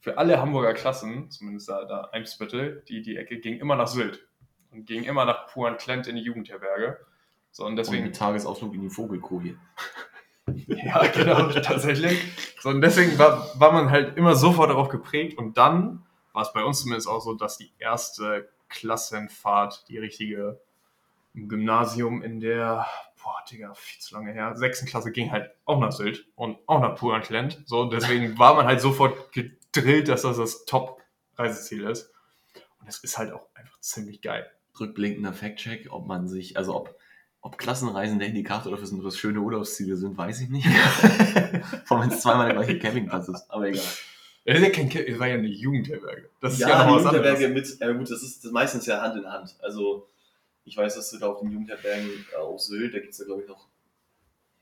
[0.00, 4.26] für alle Hamburger Klassen, zumindest da, da Eimsbüttel, die, die Ecke, ging immer nach Sylt
[4.72, 6.98] und ging immer nach Puan-Klent in die Jugendherberge.
[7.52, 9.56] So, und Und deswegen mit Tagesausflug in die Vogelkoje.
[10.66, 12.20] ja, genau, tatsächlich.
[12.60, 15.38] So, und deswegen war, war man halt immer sofort darauf geprägt.
[15.38, 20.60] Und dann war es bei uns zumindest auch so, dass die erste Klassenfahrt, die richtige
[21.34, 22.86] im Gymnasium in der,
[23.22, 26.80] boah, Digga, viel zu lange her, sechsten Klasse ging halt auch nach Sylt und auch
[26.80, 27.62] nach Puerland.
[27.66, 32.12] So, deswegen war man halt sofort gedrillt, dass das das Top-Reiseziel ist.
[32.80, 34.50] Und es ist halt auch einfach ziemlich geil.
[34.78, 36.96] Rückblickender Fact-Check, ob man sich, also ob,
[37.40, 40.66] ob Klassenreisen der Indikator dafür sind, was schöne Urlaubsziele sind, weiß ich nicht.
[41.84, 43.82] Vor allem, wenn es zweimal der gleiche Campingplatz ist, aber egal.
[44.44, 46.28] Das ist ja kein Kind, es war ja eine Jugendherberge.
[46.40, 47.04] Das ist ja, Ja, anderes.
[47.04, 49.56] Jugendherberge mit, ja gut, das ist das meistens ja Hand in Hand.
[49.62, 50.08] Also
[50.64, 53.24] ich weiß, dass du da auf den Jugendherbergen äh, auf Sylt, da gibt es ja
[53.24, 53.68] glaube ich noch,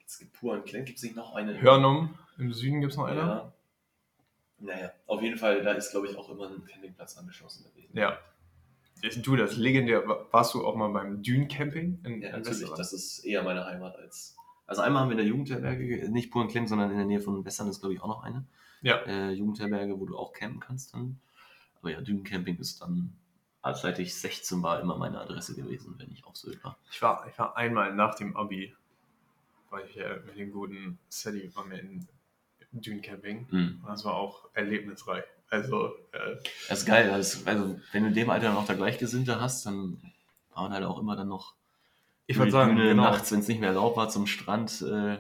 [0.07, 1.61] es gibt Puan Klenk, gibt es nicht noch eine?
[1.61, 3.21] Hörnum, im Süden gibt es noch eine.
[3.21, 3.53] Ja.
[4.59, 7.97] Naja, auf jeden Fall, da ist glaube ich auch immer ein Campingplatz angeschlossen gewesen.
[7.97, 8.19] Ja.
[9.23, 12.79] Du, das legendär, warst du auch mal beim Dünencamping in, Ja, in natürlich, Westerland?
[12.79, 14.37] das ist eher meine Heimat als.
[14.67, 17.21] Also einmal haben wir in der Jugendherberge, ge- nicht Puan Klenk, sondern in der Nähe
[17.21, 18.45] von Western ist glaube ich auch noch eine.
[18.83, 18.97] Ja.
[19.07, 21.19] Äh, Jugendherberge, wo du auch campen kannst dann.
[21.81, 23.15] Aber ja, Dünencamping ist dann,
[23.63, 26.79] als seit ich 16 war, immer meine Adresse gewesen, wenn ich auf Sylt war.
[26.91, 28.75] Ich war, ich war einmal nach dem Abi,
[29.69, 32.09] war ich äh, mit dem guten Sadie, waren wir in
[32.73, 33.47] Dünencamping.
[33.51, 33.81] Mhm.
[33.83, 35.25] Und Das war auch erlebnisreich.
[35.51, 36.37] Also, äh,
[36.69, 37.09] Das ist geil.
[37.09, 40.01] Das, also, wenn du in dem Alter dann auch da Gleichgesinnte hast, dann
[40.55, 41.55] war man halt auch immer dann noch
[42.27, 43.03] ich würde sagen, Bühne genau.
[43.03, 44.83] nachts, wenn es nicht mehr erlaubt war, zum Strand.
[44.83, 45.19] Äh,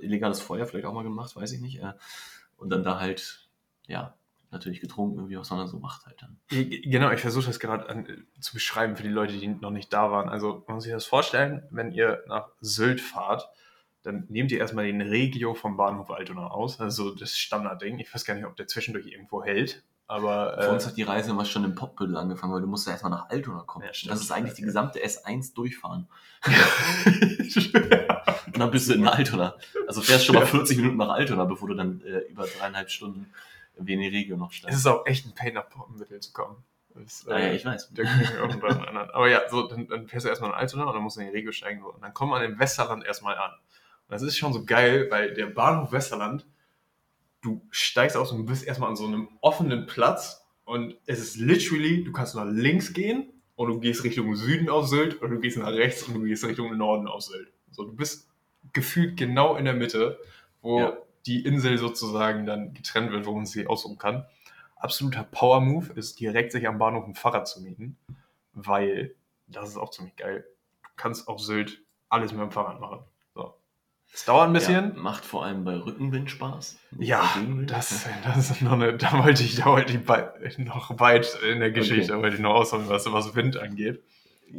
[0.00, 1.80] illegales Feuer vielleicht auch mal gemacht, weiß ich nicht.
[1.80, 1.92] Äh,
[2.56, 3.48] und dann da halt,
[3.86, 4.14] ja,
[4.50, 6.38] natürlich getrunken irgendwie auch, sondern so macht halt dann.
[6.48, 10.28] Genau, ich versuche das gerade zu beschreiben für die Leute, die noch nicht da waren.
[10.28, 13.48] Also man muss sich das vorstellen, wenn ihr nach Sylt fahrt,
[14.02, 17.98] dann nehmt ihr erstmal den Regio vom Bahnhof Altona aus, also das Standardding.
[17.98, 21.02] Ich weiß gar nicht, ob der zwischendurch irgendwo hält, aber Für äh, uns hat die
[21.02, 23.84] Reise immer schon im Popbüttel angefangen, weil du musst ja erstmal nach Altona kommen.
[23.84, 24.12] Ja, stimmt.
[24.12, 24.66] das ist eigentlich die Ja.
[24.66, 26.06] gesamte S1 durchfahren.
[26.44, 26.50] äh,
[28.46, 29.54] Und dann bist du in Altona.
[29.86, 30.46] Also fährst schon mal Ja.
[30.46, 33.26] 40 Minuten nach Altona, bevor du dann äh, über dreieinhalb Stunden
[33.78, 34.78] wie in die Regio noch es steigst.
[34.78, 36.64] ist auch echt ein Pain, nach Poppenmittel zu kommen.
[36.94, 37.92] Das, Ah, ja, äh, ich weiß.
[39.12, 41.26] Aber ja, so, dann, dann fährst du erstmal in Altona und dann musst du in
[41.26, 41.82] die Regio steigen.
[41.82, 43.50] Und dann kommt man im Westerland erstmal an.
[43.50, 46.46] Und das ist schon so geil, weil der Bahnhof Westerland,
[47.42, 52.02] du steigst aus und bist erstmal an so einem offenen Platz und es ist literally,
[52.02, 55.58] du kannst nach links gehen und du gehst Richtung Süden auf Sylt und du gehst
[55.58, 57.52] nach rechts und du gehst Richtung Norden auf Sylt.
[57.70, 58.28] So, du bist
[58.72, 60.18] gefühlt genau in der Mitte,
[60.60, 60.96] wo Ja.
[61.26, 64.26] Die Insel sozusagen dann getrennt wird, wo man sie aussuchen kann
[64.76, 67.96] absoluter Power-Move ist, direkt sich am Bahnhof ein Fahrrad zu mieten,
[68.52, 69.14] weil
[69.46, 70.46] das ist auch ziemlich geil.
[70.82, 73.00] Du kannst auf Sylt alles mit dem Fahrrad machen.
[73.34, 73.54] So.
[74.12, 74.94] Es dauert ein bisschen.
[74.94, 76.78] Ja, macht vor allem bei Rückenwind Spaß.
[76.98, 77.28] Ja,
[77.66, 81.60] das, das ist noch eine, da wollte ich, da wollte ich bei, noch weit in
[81.60, 84.02] der Geschichte, da wollte ich noch ausholen, was, was Wind angeht.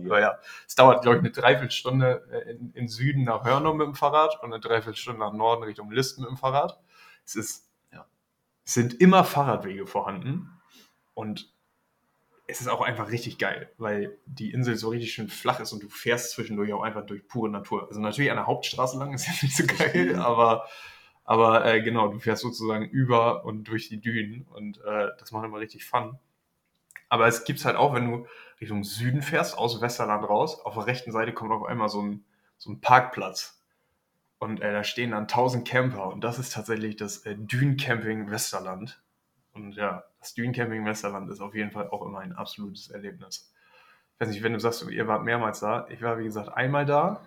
[0.06, 3.88] Aber ja, es dauert, glaube ich, eine Dreiviertelstunde äh, in, in Süden nach Hörnum mit
[3.88, 6.80] dem Fahrrad und eine Dreiviertelstunde nach Norden Richtung List mit dem Fahrrad.
[7.26, 8.06] Es ist, Ja.
[8.66, 10.50] es sind immer Fahrradwege vorhanden
[11.14, 11.52] und
[12.50, 15.84] es ist auch einfach richtig geil, weil die Insel so richtig schön flach ist und
[15.84, 17.88] du fährst zwischendurch auch einfach durch pure Natur.
[17.90, 20.66] Also natürlich an der Hauptstraße lang ist jetzt nicht so geil, aber,
[21.26, 25.46] aber äh, genau, du fährst sozusagen über und durch die Dünen und äh, das macht
[25.46, 26.18] immer richtig Fun.
[27.10, 28.28] Aber es gibt's halt auch, wenn du
[28.60, 32.26] Richtung Süden fährst, aus Westerland raus, auf der rechten Seite kommt auf einmal so ein,
[32.58, 33.62] so ein Parkplatz.
[34.40, 39.02] Und äh, da stehen dann 1000 Camper und das ist tatsächlich das äh, Dünencamping Westerland.
[39.54, 43.52] Und ja, das Dünencamping Westerland ist auf jeden Fall auch immer ein absolutes Erlebnis.
[44.14, 45.88] Ich weiß nicht, wenn du sagst, ihr wart mehrmals da.
[45.90, 47.24] Ich war, wie gesagt, einmal da.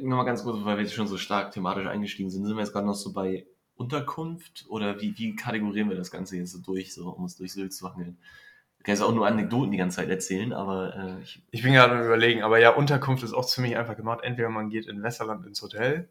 [0.00, 2.72] Nochmal ganz kurz, weil wir jetzt schon so stark thematisch eingestiegen sind, sind wir jetzt
[2.72, 6.94] gerade noch so bei Unterkunft oder wie, wie kategorieren wir das Ganze jetzt so durch,
[6.94, 8.18] so, um es durch Sylt zu hangeln?
[8.80, 11.74] Du kannst ja auch nur Anekdoten die ganze Zeit erzählen, aber äh, ich, Ich bin
[11.74, 14.20] gerade am überlegen, aber ja, Unterkunft ist auch ziemlich einfach gemacht.
[14.22, 16.08] Entweder man geht in Westerland ins Hotel,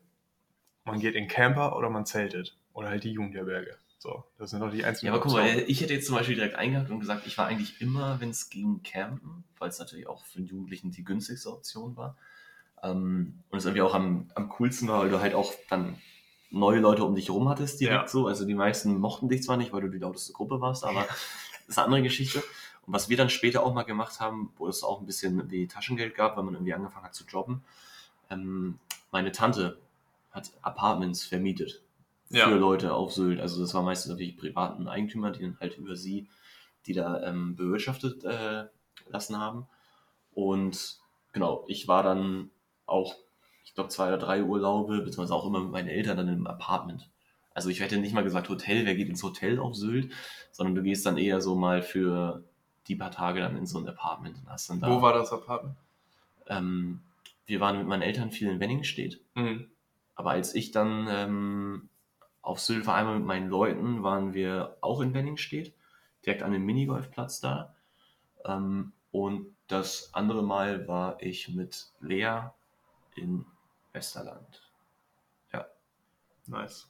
[0.86, 2.55] man geht in Camper oder man zeltet.
[2.73, 3.75] Oder halt die Jugendherberge.
[3.97, 6.36] So, das sind doch die einzelnen Ja, aber guck mal, ich hätte jetzt zum Beispiel
[6.36, 10.08] direkt eingehakt und gesagt, ich war eigentlich immer, wenn es ging, campen, weil es natürlich
[10.08, 12.15] auch für den Jugendlichen die günstigste Option war.
[12.84, 15.97] Ähm, und es irgendwie auch am, am coolsten war, weil du halt auch dann
[16.51, 18.08] neue Leute um dich herum hattest direkt Ja.
[18.08, 18.27] so.
[18.27, 21.05] Also die meisten mochten dich zwar nicht, weil du die lauteste Gruppe warst, aber
[21.69, 22.39] ist eine andere Geschichte.
[22.86, 25.67] Und was wir dann später auch mal gemacht haben, wo es auch ein bisschen wie
[25.67, 27.63] Taschengeld gab, weil man irgendwie angefangen hat zu jobben,
[28.29, 28.79] ähm,
[29.12, 29.79] meine Tante
[30.32, 31.82] hat Apartments vermietet
[32.29, 32.47] Ja.
[32.47, 33.39] für Leute auf Sylt.
[33.39, 36.27] Also das war meistens natürlich privaten Eigentümer, die dann halt über sie,
[36.86, 38.65] die da ähm, bewirtschaftet äh,
[39.08, 39.67] lassen haben.
[40.34, 40.99] Und
[41.34, 42.51] genau, ich war dann
[42.86, 43.15] auch,
[43.65, 47.10] ich glaube, zwei oder drei Urlaube, beziehungsweise auch immer mit meinen Eltern dann im Apartment.
[47.54, 50.12] Also ich hätte nicht mal gesagt Hotel, wer geht ins Hotel auf Sylt,
[50.52, 52.44] sondern du gehst dann eher so mal für
[52.88, 54.90] die paar Tage dann in so ein Apartment und hast dann da.
[54.90, 55.76] Wo war das Apartment?
[56.48, 57.02] Ähm,
[57.46, 59.20] wir waren mit meinen Eltern viel in Wenningstedt.
[59.36, 59.70] Mhm.
[60.16, 61.90] Aber als ich dann ähm,
[62.42, 65.74] auf Sylt war, einmal mit meinen Leuten, waren wir auch in Wenningstedt,
[66.26, 67.76] direkt an dem Minigolfplatz da.
[68.46, 72.50] Ähm, und das andere Mal war ich mit Lea
[73.16, 73.46] in
[73.94, 74.70] Westerland.
[76.50, 76.88] Nice.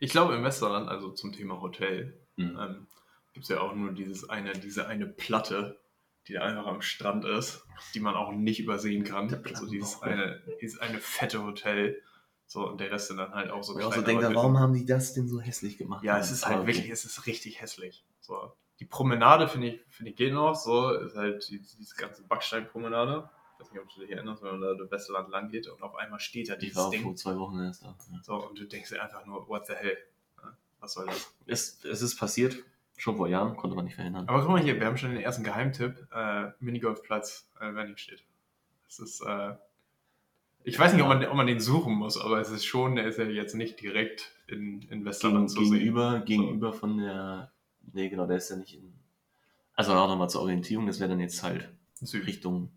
[0.00, 2.58] Ich glaube, im Westerland, also zum Thema Hotel, Mhm.
[2.58, 2.86] ähm,
[3.32, 5.78] gibt es ja auch nur dieses eine, diese eine Platte,
[6.26, 9.42] die da einfach am Strand ist, die man auch nicht übersehen kann.
[9.44, 12.02] Also dieses eine, dieses eine fette Hotel.
[12.46, 14.34] So, und der Rest sind dann halt auch so ich auch so Hütten.
[14.34, 16.02] warum haben die das denn so hässlich gemacht?
[16.02, 18.04] Ja, es ist halt wirklich, es ist richtig hässlich.
[18.20, 18.52] So.
[18.80, 23.28] Die Promenade finde ich, finde ich geht noch, so, ist halt die, diese ganze Backsteinpromenade.
[23.60, 25.82] Ich weiß nicht, ob du dich erinnerst, wenn man da durch Westerland lang geht und
[25.82, 27.16] auf einmal steht da Ich dieses war vor Ding.
[27.16, 27.94] zwei Wochen erst da.
[28.10, 28.20] Ja.
[28.22, 29.96] So, und du denkst dir einfach nur, what the hell?
[30.42, 31.34] Ja, Was soll das?
[31.46, 32.56] Es, es ist passiert,
[32.96, 34.28] schon vor Jahren, konnte man nicht verhindern.
[34.28, 38.22] Aber guck mal hier, wir haben schon den ersten Geheimtipp, äh, Minigolfplatz, äh, Wenning steht.
[38.86, 39.54] Das ist, äh,
[40.64, 43.06] ich weiß nicht, ob man, ob man den suchen muss, aber es ist schon, der
[43.06, 45.72] ist ja jetzt nicht direkt in, in Gegen, Westerland zu sehen.
[45.74, 47.50] gegenüber, gegenüber von der.
[47.92, 48.92] Nee, genau, der ist ja nicht in.
[49.74, 52.26] Also auch nochmal zur Orientierung, das wäre dann jetzt halt Süd.
[52.26, 52.70] Richtung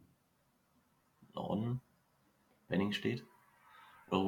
[1.33, 1.81] Norden,
[2.67, 3.25] Wenning steht.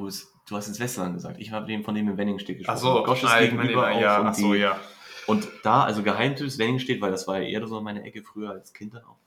[0.08, 1.38] Ist, du hast jetzt Westerland gesagt.
[1.38, 2.96] Ich habe von dem in Wenning steht Ach gesprochen.
[2.96, 4.80] so, Gosch ist gegenüber auch ja, und, ach so, die, ja.
[5.28, 8.24] und da, also Geheimtipp ist Wenning steht, weil das war ja eher so meine Ecke
[8.24, 9.18] früher als Kind dann auch.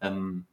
[0.00, 0.46] Ähm,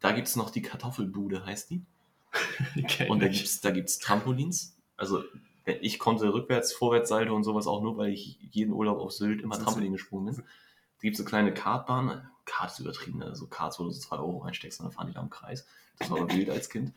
[0.00, 1.86] da gibt es noch die Kartoffelbude, heißt die.
[3.08, 3.38] Und da ich.
[3.38, 4.76] gibt's da gibt's Trampolins.
[4.98, 5.22] Also
[5.64, 9.42] ich konnte rückwärts, vorwärts Salto und sowas auch nur, weil ich jeden Urlaub auf Sylt
[9.42, 10.44] immer Trampolin gesprungen bin.
[10.44, 14.16] Da gibt es so kleine Kartbahnen, Kart ist übertrieben, also Karts, wo du so 2
[14.18, 15.66] Euro reinsteckst und dann fahren die da im Kreis.
[15.98, 16.92] Das war wild als Kind.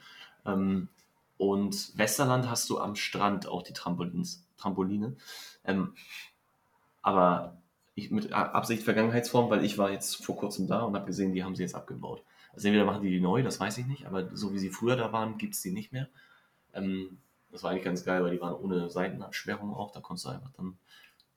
[0.45, 0.89] Ähm,
[1.37, 5.15] und Westerland hast du am Strand auch die Trampolins, Trampoline.
[5.63, 5.93] Ähm,
[7.01, 7.57] aber
[7.95, 11.43] ich, mit Absicht Vergangenheitsform, weil ich war jetzt vor kurzem da und habe gesehen, die
[11.43, 12.23] haben sie jetzt abgebaut.
[12.53, 14.95] Also entweder machen die die neu, das weiß ich nicht, aber so wie sie früher
[14.95, 16.09] da waren, gibt es die nicht mehr.
[16.73, 17.19] Ähm,
[17.51, 20.51] das war eigentlich ganz geil, weil die waren ohne Seitenabsperrung auch, da konntest du einfach
[20.51, 20.77] dann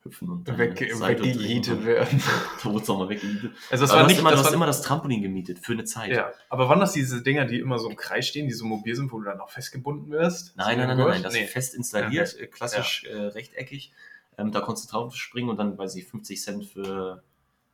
[0.04, 2.22] hüpfen und weggemietet werden.
[2.62, 3.52] Da wurde es auch mal weggemietet.
[3.70, 5.22] Also das Aber war du nicht hast immer, du das hast war, immer das Trampolin
[5.22, 6.10] gemietet für eine Zeit.
[6.10, 6.32] ja.
[6.48, 9.12] Aber waren das diese Dinger, die immer so im Kreis stehen, die so mobil sind,
[9.12, 10.56] wo du dann auch festgebunden wirst?
[10.56, 11.44] Nein, nein, nein, nein, nein, das Nee.
[11.44, 13.92] ist fest installiert, äh, klassisch äh, rechteckig.
[14.38, 17.22] Ähm, da konntest du drauf springen und dann, weiß ich, 50 Cent für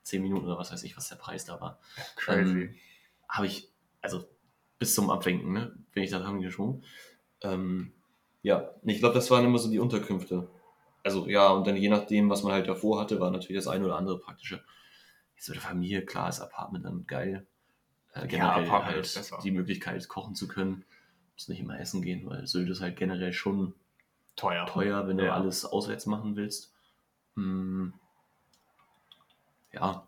[0.03, 1.79] 10 Minuten oder was weiß ich, was der Preis da war.
[2.17, 2.41] Crazy.
[2.63, 2.75] Ähm,
[3.29, 3.69] Habe ich,
[4.01, 4.25] also
[4.79, 6.85] bis zum Abwinken, ne, bin ich da dran geschwungen.
[7.43, 7.93] Ähm,
[8.43, 10.49] ja, ich glaube, das waren immer so die Unterkünfte.
[11.09, 13.85] Also ja, und dann je nachdem, was man halt davor hatte, war natürlich das eine
[13.85, 14.63] oder andere praktische.
[15.37, 17.47] Jetzt mit der Familie, klar, ist Apartment dann geil.
[18.13, 19.39] Äh, generell Apartment ist halt besser.
[19.43, 20.85] die Möglichkeit, kochen zu können.
[21.35, 23.75] Muss nicht immer essen gehen, weil Sylt ist halt generell schon
[24.37, 24.67] teuer.
[24.67, 25.35] teuer, wenn du Ja.
[25.35, 26.73] alles auswärts machen willst.
[27.37, 27.95] Hm.
[29.73, 30.07] Ja.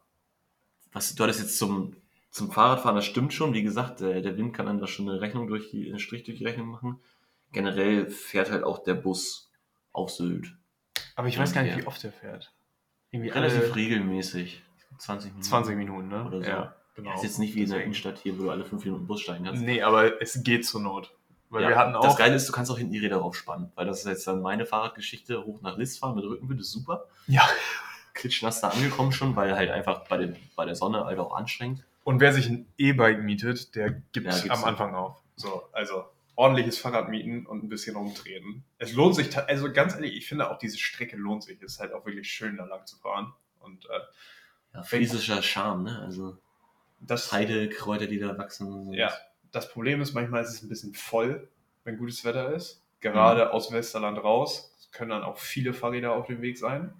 [0.92, 1.94] Was du hattest jetzt zum,
[2.30, 3.54] zum Fahrradfahren, das stimmt schon.
[3.54, 6.24] Wie gesagt, der, der Wind kann dann da schon eine Rechnung durch die, einen Strich
[6.24, 7.00] durch die Rechnung machen.
[7.52, 9.50] Generell fährt halt auch der Bus
[9.92, 10.56] auf Sylt.
[11.20, 12.50] Aber ich weiß gar nicht, wie oft der fährt.
[13.10, 14.62] Irgendwie Relativ alle regelmäßig.
[14.96, 15.42] 20 Minuten.
[15.42, 16.24] 20 Minuten, ne?
[16.24, 16.48] Oder so.
[16.48, 17.10] Ja, genau.
[17.10, 17.82] Ja, ist jetzt nicht wie in der.
[17.82, 19.62] Innenstadt hier, wo du alle 5 Minuten Bus steigen kannst.
[19.62, 21.14] Nee, aber es geht zur Not.
[21.50, 22.02] Weil Ja, wir hatten auch.
[22.02, 24.40] Das Geile ist, du kannst auch hinten die Räder aufspannen, weil das ist jetzt dann
[24.40, 27.04] meine Fahrradgeschichte, hoch nach List fahren mit Rückenwind, ist super.
[27.26, 27.46] Ja.
[28.14, 31.84] Klitschnass da angekommen schon, weil halt einfach bei, dem, bei der Sonne halt auch anstrengend.
[32.02, 34.64] Und wer sich ein E-Bike mietet, der gibt Ja, am.
[34.64, 35.22] Anfang auf.
[35.36, 38.64] So, also ordentliches Fahrrad mieten und ein bisschen rumtreten.
[38.78, 41.60] Es lohnt sich, also ganz ehrlich, ich finde auch diese Strecke lohnt sich.
[41.62, 43.32] Es ist halt auch wirklich schön, da lang zu fahren.
[43.60, 44.00] Und äh,
[44.74, 45.98] Ja, physischer Charme, ne?
[46.00, 46.38] Also
[47.00, 48.72] das, Heidekräuter, die da wachsen.
[48.72, 48.92] und so.
[48.92, 49.12] ja,
[49.52, 51.48] das Problem ist, manchmal ist es ein bisschen voll,
[51.84, 52.82] wenn gutes Wetter ist.
[53.00, 53.50] Gerade Mhm.
[53.52, 54.66] aus Westerland raus.
[54.92, 56.92] Können dann auch viele Fahrräder auf dem Weg sein.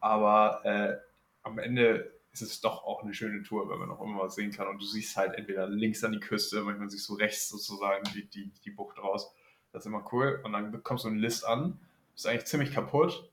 [0.00, 0.96] Aber äh,
[1.42, 4.50] am Ende ist es doch auch eine schöne Tour, wenn man noch immer was sehen
[4.52, 4.66] kann.
[4.68, 8.26] Und du siehst halt entweder links an die Küste, manchmal siehst du rechts sozusagen die,
[8.26, 9.34] die, die Bucht raus.
[9.72, 10.40] Das ist immer cool.
[10.44, 11.78] Und dann bekommst du einen List an,
[12.14, 13.30] bist eigentlich ziemlich kaputt.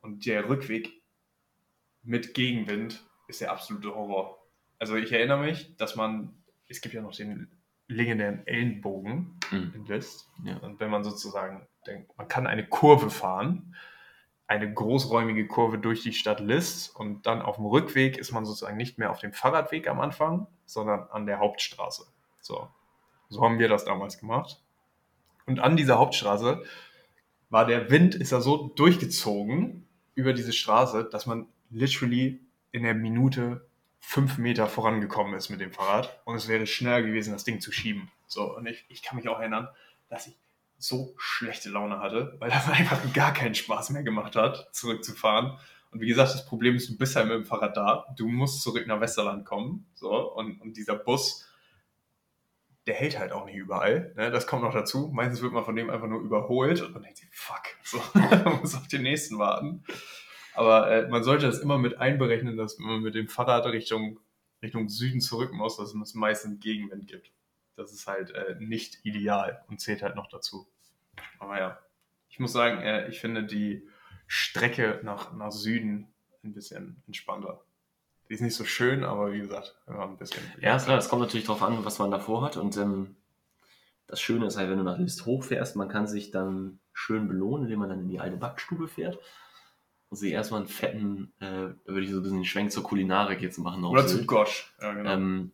[0.00, 1.02] Und der Rückweg
[2.02, 4.38] mit Gegenwind ist der absolute Horror.
[4.78, 6.32] Also ich erinnere mich, dass man,
[6.68, 7.50] es gibt ja noch den
[7.88, 9.72] legendären Ellenbogen Mhm.
[9.74, 10.28] in List.
[10.44, 10.56] Ja.
[10.58, 13.76] Und wenn man sozusagen denkt, man kann eine Kurve fahren,
[14.48, 18.76] eine großräumige Kurve durch die Stadt List und dann auf dem Rückweg ist man sozusagen
[18.76, 22.06] nicht mehr auf dem Fahrradweg am Anfang, sondern an der Hauptstraße.
[22.40, 22.68] So,
[23.28, 24.62] so haben wir das damals gemacht.
[25.46, 26.62] Und an dieser Hauptstraße
[27.50, 32.40] war der Wind, ist da so durchgezogen über diese Straße, dass man literally
[32.72, 33.66] in der Minute
[33.98, 37.72] fünf Meter vorangekommen ist mit dem Fahrrad und es wäre schneller gewesen, das Ding zu
[37.72, 38.10] schieben.
[38.28, 39.68] So, und ich, ich kann mich auch erinnern,
[40.08, 40.36] dass ich
[40.78, 45.58] so schlechte Laune hatte, weil das einfach gar keinen Spaß mehr gemacht hat, zurückzufahren.
[45.90, 48.62] Und wie gesagt, das Problem ist, du bist halt mit dem Fahrrad da, du musst
[48.62, 51.48] zurück nach Westerland kommen, so, und, und dieser Bus,
[52.86, 54.30] der hält halt auch nicht überall, ne?
[54.30, 55.10] das kommt noch dazu.
[55.12, 58.60] Meistens wird man von dem einfach nur überholt und man denkt sich, fuck, so, man
[58.60, 59.84] muss auf den nächsten warten.
[60.54, 64.20] Aber äh, man sollte das immer mit einberechnen, dass man mit dem Fahrrad Richtung,
[64.62, 67.30] Richtung Süden zurück muss, dass es meistens Gegenwind gibt.
[67.76, 70.66] Das ist halt äh, nicht ideal und zählt halt noch dazu.
[71.38, 71.78] Aber ja,
[72.28, 73.86] ich muss sagen, äh, ich finde die
[74.26, 76.08] Strecke nach, nach Süden
[76.42, 77.62] ein bisschen entspannter.
[78.28, 80.42] Die ist nicht so schön, aber wie gesagt, ein bisschen.
[80.60, 82.56] Ja, klar, es kommt natürlich darauf an, was man davor hat.
[82.56, 83.16] Und ähm,
[84.06, 87.64] das Schöne ist halt, wenn du nach List hochfährst, man kann sich dann schön belohnen,
[87.64, 89.18] indem man dann in die alte Backstube fährt
[90.08, 92.82] und sich erstmal einen fetten, äh, da würde ich so ein bisschen den Schwenk zur
[92.82, 93.84] Kulinarik jetzt machen.
[93.84, 94.24] Oder zu.
[94.26, 94.74] Gosch.
[94.80, 95.10] Ja, genau.
[95.10, 95.52] Ähm,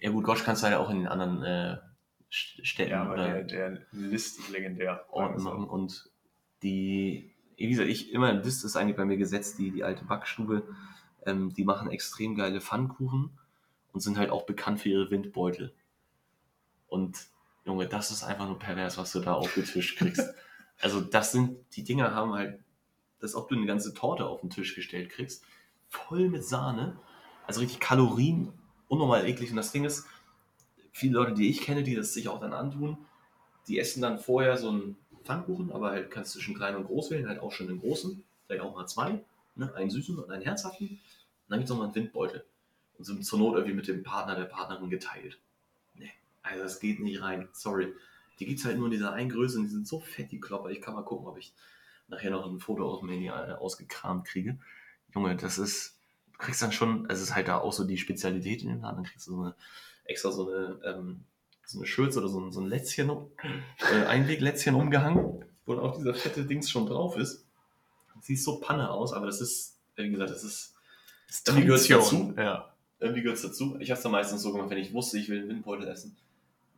[0.00, 1.78] ja gut, Gosch kannst du halt auch in den anderen äh,
[2.32, 5.04] St- Städten ja, aber oder der, der List ist legendär.
[5.10, 5.68] Orten wir machen.
[5.68, 6.10] Und
[6.62, 10.62] die, wie gesagt, ich immer, das ist eigentlich bei mir gesetzt, die, die alte Backstube,
[11.26, 13.30] ähm, die machen extrem geile Pfannkuchen
[13.92, 15.74] und sind halt auch bekannt für ihre Windbeutel.
[16.88, 17.18] Und
[17.64, 20.22] Junge, das ist einfach nur pervers, was du da aufgetischt kriegst.
[20.80, 22.60] also das sind, die Dinger haben halt,
[23.20, 25.44] dass ob du eine ganze Torte auf den Tisch gestellt kriegst,
[25.88, 26.96] voll mit Sahne,
[27.46, 28.52] also richtig Kalorien,
[28.90, 29.50] unnormal eklig.
[29.50, 30.06] Und das Ding ist,
[30.92, 32.98] viele Leute, die ich kenne, die das sich auch dann antun,
[33.68, 37.28] die essen dann vorher so einen Pfannkuchen, aber halt kannst zwischen klein und groß wählen,
[37.28, 39.24] halt auch schon den großen, vielleicht auch mal zwei,
[39.54, 39.72] ne?
[39.74, 40.88] einen süßen und einen herzhaften.
[40.88, 40.98] Und
[41.48, 42.44] dann gibt es nochmal einen Windbeutel.
[42.98, 45.38] Und sind zur Not irgendwie mit dem Partner, der Partnerin geteilt.
[45.94, 46.10] Nee,
[46.42, 47.94] also das geht nicht rein, sorry.
[48.38, 50.40] die gibt es halt nur in dieser einen Größe und die sind so fett, die
[50.40, 50.70] Klopper.
[50.70, 51.54] Ich kann mal gucken, ob ich
[52.08, 54.58] nachher noch ein Foto aus dem Handy äh, ausgekramt kriege.
[55.14, 55.96] Junge, das ist,
[56.40, 58.96] du kriegst dann schon, es ist halt da auch so die Spezialität in den Laden,
[58.96, 59.54] dann kriegst du so eine,
[60.04, 61.24] extra so eine, ähm,
[61.66, 65.96] so eine Schürze oder so ein, so ein Lätzchen, äh, Einweglätzchen umgehangen, wo dann auch
[65.96, 67.44] dieser fette Dings schon drauf ist.
[68.22, 70.74] Sieht so Panne aus, aber das ist, wie gesagt, das ist,
[71.28, 72.34] Das Irgendwie gehört's Tradition.
[72.36, 72.74] Ja.
[72.98, 73.76] irgendwie gehört es dazu.
[73.78, 76.16] Ich habe es dann meistens so gemacht, wenn ich wusste, ich will einen Windbeutel essen,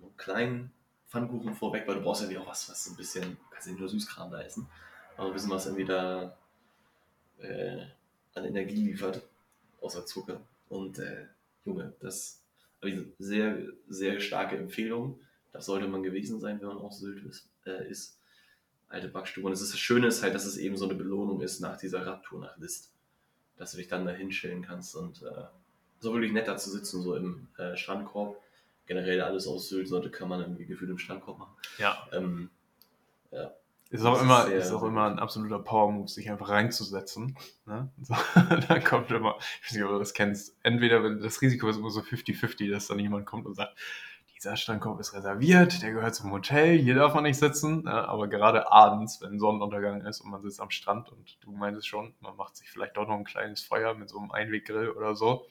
[0.01, 0.73] einen kleinen
[1.09, 3.73] Pfannkuchen vorweg, weil du brauchst irgendwie auch was, was so ein bisschen, du kannst ja
[3.73, 4.69] nicht nur Süßkram da essen,
[5.17, 6.37] aber ein bisschen was irgendwie da
[7.39, 7.87] äh,
[8.35, 9.23] an Energie liefert,
[9.83, 10.41] außer Zucker.
[10.69, 11.27] Und äh,
[11.65, 12.43] Junge, das
[12.81, 15.21] also sehr, sehr starke Empfehlung.
[15.53, 17.49] Das sollte man gewesen sein, wenn man auf Sylt ist.
[17.67, 18.19] Äh, ist.
[18.89, 19.47] Alte Backstube.
[19.47, 21.79] Und es ist das Schöne ist halt, dass es eben so eine Belohnung ist nach
[21.79, 22.93] dieser Radtour nach List.
[23.57, 25.45] Dass du dich dann da hinstellen kannst und äh,
[26.01, 28.41] so wirklich nett da zu sitzen, so im äh, Strandkorb.
[28.87, 31.57] Generell alles aus Sylt sollte, kann man irgendwie gefühlt im Strandkorb machen.
[31.79, 32.09] ja.
[32.13, 32.51] Ähm,
[33.93, 37.37] Ist auch, Das ist immer, sehr, ist auch immer ein absoluter Power-Move, sich einfach reinzusetzen.
[37.67, 37.93] Ne?
[38.03, 41.69] So, dann kommt immer, ich weiß nicht, ob du das kennst, entweder wenn das Risiko
[41.69, 43.77] ist immer so 50-50, dass dann jemand kommt und sagt,
[44.35, 47.85] dieser Strandkorb ist reserviert, der gehört zum Hotel, hier darf man nicht sitzen.
[47.85, 47.93] Ne?
[48.09, 52.15] Aber gerade abends, wenn Sonnenuntergang ist und man sitzt am Strand und du meintest schon,
[52.21, 55.47] man macht sich vielleicht doch noch ein kleines Feuer mit so einem Einweggrill oder so,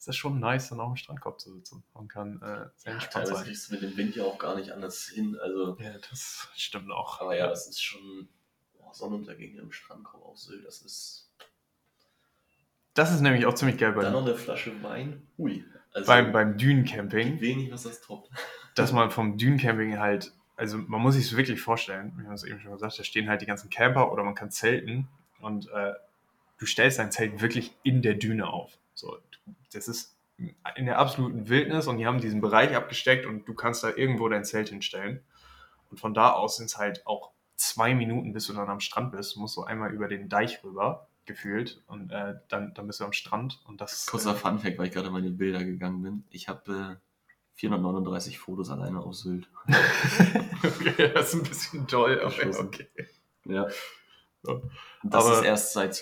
[0.00, 1.84] ist das schon nice, dann auch am Strandkorb zu sitzen.
[1.92, 3.44] Man kann äh, sehr ja, entspannt sein.
[3.44, 5.38] kriegst du mit dem Wind ja auch gar nicht anders hin.
[5.38, 7.20] Also, Ja, das stimmt auch.
[7.20, 8.26] aber ja, das ist schon
[8.78, 10.64] boah, Sonnenuntergänge im Strandkorb auf Sylt.
[10.64, 11.30] Das ist
[12.94, 15.26] Das ist nämlich auch ziemlich geil dann beim, noch eine Flasche Wein.
[15.36, 15.66] Ui.
[15.92, 17.38] Also, beim, beim Dünencamping.
[17.42, 18.30] wenig, was das toppt.
[18.74, 22.44] dass man vom Dünencamping halt, also man muss sich es wirklich vorstellen, wir haben es
[22.44, 25.08] eben schon gesagt, da stehen halt die ganzen Camper oder man kann zelten
[25.40, 25.92] und äh,
[26.56, 28.78] du stellst dein Zelt wirklich in der Düne auf.
[28.94, 29.18] So,
[29.72, 30.16] das ist
[30.76, 34.28] in der absoluten Wildnis und die haben diesen Bereich abgesteckt und du kannst da irgendwo
[34.28, 35.22] dein Zelt hinstellen.
[35.90, 39.12] Und von da aus sind es halt auch zwei Minuten, bis du dann am Strand
[39.12, 39.36] bist.
[39.36, 43.04] Du musst so einmal über den Deich rüber, gefühlt, und äh, dann, dann bist du
[43.04, 46.02] am Strand und das Kurzer äh, Funfact, weil ich gerade mal in die Bilder gegangen
[46.02, 46.24] bin.
[46.30, 49.48] Ich habe äh, 439 Fotos alleine auf Sylt.
[50.64, 52.88] okay, das ist ein bisschen toll, aber okay.
[53.44, 53.68] Ja.
[55.02, 55.94] Das Aber- ist erst seit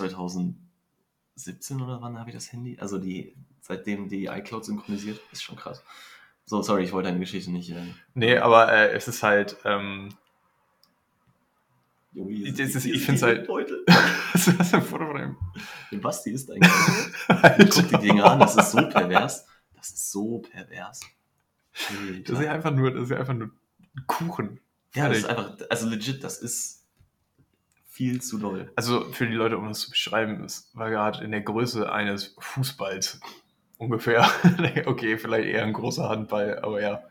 [1.38, 2.78] 2017 oder wann habe ich das Handy?
[2.80, 5.82] Also die, seitdem die iCloud synchronisiert, ist schon krass.
[6.44, 7.70] So, sorry, ich wollte deine Geschichte nicht.
[7.70, 10.08] Äh, Nee, aber äh, es ist halt, ähm,
[12.12, 13.84] Junge, ist- hier ich find's die halt- Beutel.
[14.32, 14.98] was ist das denn vor
[15.90, 17.70] dem Basti ist eigentlich.
[17.70, 19.46] Guck die Dinge an, das ist so pervers.
[19.76, 21.00] Das ist so pervers.
[21.90, 22.20] Alter.
[22.32, 23.50] Das ist ja einfach nur, das ist ja einfach nur
[24.06, 24.60] Kuchen.
[24.94, 25.44] ja, das ist fertig.
[25.44, 26.77] einfach, also legit, das ist
[27.98, 28.70] viel zu doll.
[28.76, 32.36] Also für die Leute, um das zu beschreiben, es war gerade in der Größe eines
[32.38, 33.20] Fußballs
[33.76, 34.24] ungefähr.
[34.86, 37.02] okay, vielleicht eher ein großer Handball, aber ja,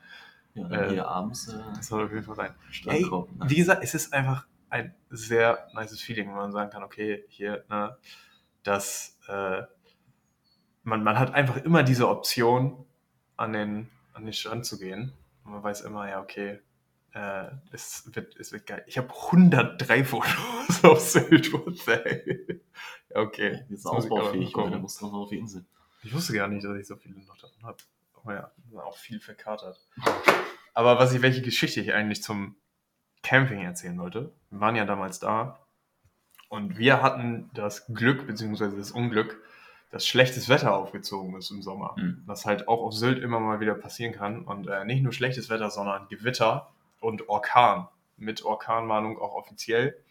[0.54, 2.56] Ja, Äh, hier abends äh, das soll auf jeden Fall sein.
[2.71, 3.28] Strandkorb.
[3.47, 7.65] Wie gesagt, es ist einfach ein sehr nices Feeling, wenn man sagen kann, okay, hier,
[7.69, 7.97] ne,
[8.63, 9.63] dass äh,
[10.84, 12.86] man, man hat einfach immer diese Option,
[13.36, 15.12] an den, an den Strand zu gehen.
[15.43, 16.62] Und man weiß immer, ja, okay,
[17.17, 18.84] äh, es, wird, es wird geil.
[18.86, 21.51] Ich habe 103 Fotos auf Sylt,
[23.13, 23.65] okay.
[23.69, 24.69] Jetzt aber ausbaufähig, gucken.
[24.69, 24.75] oder?
[24.75, 25.65] Da musst du noch auf die Insel.
[26.03, 27.77] Ich wusste gar nicht, dass ich so viele noch davon habe.
[28.13, 28.51] Aber ja,
[28.84, 29.80] auch viel verkatert.
[30.73, 32.56] Aber was ich, welche Geschichte ich eigentlich zum
[33.23, 35.60] Camping erzählen wollte, wir waren ja damals da
[36.49, 38.77] und wir hatten das Glück bzw.
[38.77, 39.41] das Unglück,
[39.89, 41.95] dass schlechtes Wetter aufgezogen ist im Sommer.
[41.97, 42.21] Mhm.
[42.27, 44.43] Was halt auch auf Sylt immer mal wieder passieren kann.
[44.43, 46.69] Und äh, nicht nur schlechtes Wetter, sondern Gewitter
[47.00, 47.88] und Orkan.
[48.20, 50.04] Mit Orkanwarnung auch offiziell,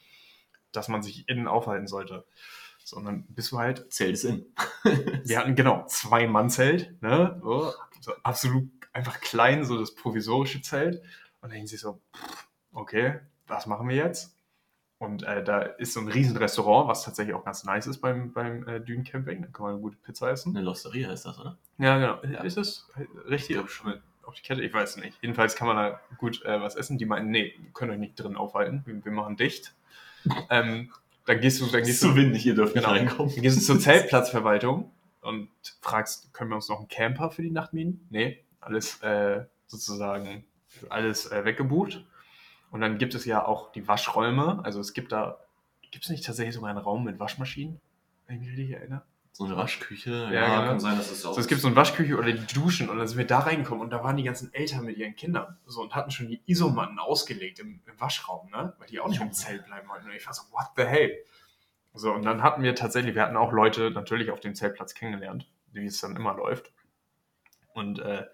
[0.70, 2.24] dass man sich innen aufhalten sollte.
[2.84, 4.46] Sondern bist du halt Zelt ist in.
[4.84, 7.40] wir hatten genau zwei Mann-Zelt, ne?
[7.42, 11.02] So, so absolut einfach klein, so das provisorische Zelt.
[11.40, 14.36] Und dann sie so, pff, okay, was machen wir jetzt?
[14.98, 18.32] Und äh, da ist so ein riesen Restaurant, was tatsächlich auch ganz nice ist beim,
[18.32, 19.42] beim äh, Dünencamping.
[19.42, 20.56] Da kann man eine gute Pizza essen.
[20.56, 21.58] Eine Losteria ist das, oder?
[21.78, 22.34] Ja, genau.
[22.34, 22.42] Ja.
[22.42, 22.88] Ist es
[23.28, 23.62] richtig Ja.
[24.26, 24.62] Auf, die Kette?
[24.62, 25.18] Ich weiß nicht.
[25.22, 26.98] Jedenfalls kann man da gut äh, was essen.
[26.98, 28.82] Die meinen, nee, wir können euch nicht drin aufhalten.
[28.84, 29.74] Wir, wir machen dicht.
[30.50, 30.92] ähm,
[31.24, 32.90] dann gehst du, dann gehst du, windig, ihr dürft Genau.
[32.90, 33.32] reinkommen.
[33.32, 35.48] Dann gehst du zur Zeltplatzverwaltung und
[35.80, 38.06] fragst, können wir uns noch einen Camper für die Nacht mieten?
[38.10, 40.44] Nee, alles äh, sozusagen,
[40.88, 42.04] alles äh, weggebucht.
[42.70, 44.60] Und dann gibt es ja auch die Waschräume.
[44.64, 45.38] Also es gibt da,
[45.90, 47.80] gibt es nicht tatsächlich sogar einen Raum mit Waschmaschinen?
[48.26, 49.02] Wenn ich mich richtig erinnere.
[49.36, 50.30] So eine Waschküche.
[50.32, 50.68] Ja, genau.
[50.68, 51.34] kann sein, dass es auch.
[51.34, 53.82] So, es gibt so eine Waschküche oder die Duschen und dann sind wir da reingekommen
[53.84, 56.98] und da waren die ganzen Eltern mit ihren Kindern so und hatten schon die Isomatten
[56.98, 58.72] ausgelegt im, im Waschraum, ne?
[58.78, 60.06] Weil die auch nicht im Zelt bleiben wollten.
[60.06, 61.14] Und ich war so, what the hell?
[61.92, 65.46] So, und dann hatten wir tatsächlich, wir hatten auch Leute natürlich auf dem Zeltplatz kennengelernt,
[65.72, 66.72] wie es dann immer läuft.
[67.74, 68.24] Und äh,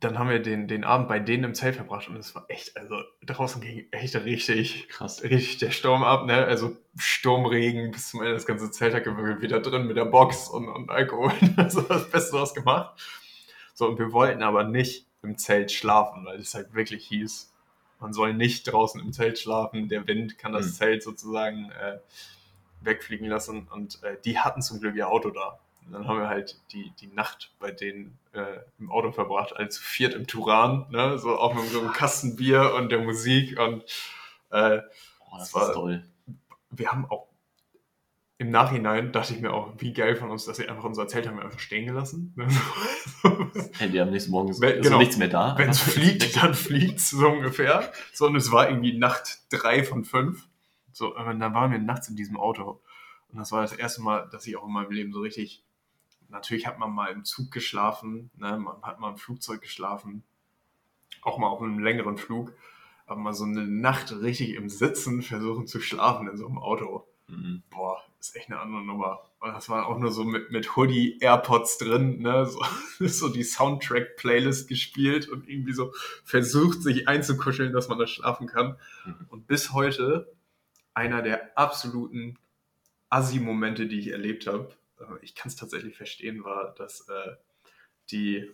[0.00, 2.76] dann haben wir den, den Abend bei denen im Zelt verbracht und es war echt,
[2.76, 2.96] also
[3.26, 5.22] draußen ging echt richtig, Krass.
[5.22, 6.44] richtig der Sturm ab, ne?
[6.44, 10.48] Also Sturmregen bis zum Ende, das ganze Zelt hat gewickelt, wieder drin mit der Box
[10.48, 11.32] und, und Alkohol.
[11.56, 12.98] Also das Beste draus gemacht.
[13.74, 17.52] So, und wir wollten aber nicht im Zelt schlafen, weil es halt wirklich hieß,
[18.00, 20.72] man soll nicht draußen im Zelt schlafen, der Wind kann das Mhm.
[20.72, 21.98] Zelt sozusagen äh,
[22.80, 25.58] wegfliegen lassen und äh, die hatten zum Glück ihr Auto da.
[25.88, 29.68] Und dann haben wir halt die, die Nacht bei denen äh, im Auto verbracht, alle
[29.70, 31.18] zu viert im Turan, ne?
[31.18, 33.84] so auch mit so einem Kasten Bier und der Musik und
[34.50, 34.80] äh,
[35.30, 36.04] Oh, das war- ist toll.
[36.70, 37.26] wir haben auch
[38.40, 41.26] im Nachhinein dachte ich mir auch, wie geil von uns, dass sie einfach unser Zelt
[41.26, 42.32] haben wir einfach stehen gelassen.
[42.36, 42.46] Ne?
[43.92, 44.98] Die am nächsten Morgen ist, Wenn- genau.
[44.98, 45.58] nichts mehr da.
[45.58, 47.90] Wenn es fliegt, dann fliegt es so ungefähr.
[48.12, 50.46] So, und es war irgendwie Nacht drei von fünf.
[50.92, 52.80] So, und dann waren wir nachts in diesem Auto.
[53.30, 55.64] Und das war das erste Mal, dass ich auch in meinem Leben so richtig.
[56.28, 58.58] Natürlich hat man mal im Zug geschlafen, ne?
[58.58, 60.22] man hat mal im Flugzeug geschlafen,
[61.22, 62.52] auch mal auf einem längeren Flug,
[63.06, 67.06] aber mal so eine Nacht richtig im Sitzen versuchen zu schlafen in so einem Auto.
[67.28, 67.62] Mhm.
[67.70, 69.22] Boah, ist echt eine andere Nummer.
[69.40, 72.46] Und das war auch nur so mit, mit Hoodie, AirPods drin, ne?
[72.46, 72.60] So,
[73.06, 75.92] so die Soundtrack-Playlist gespielt und irgendwie so
[76.24, 78.76] versucht, sich einzukuscheln, dass man da schlafen kann.
[79.04, 79.26] Mhm.
[79.28, 80.32] Und bis heute
[80.94, 82.36] einer der absoluten
[83.10, 84.76] Assi-Momente, die ich erlebt habe.
[85.00, 87.36] Äh, Ich kann es tatsächlich verstehen, war, dass äh,
[88.10, 88.50] die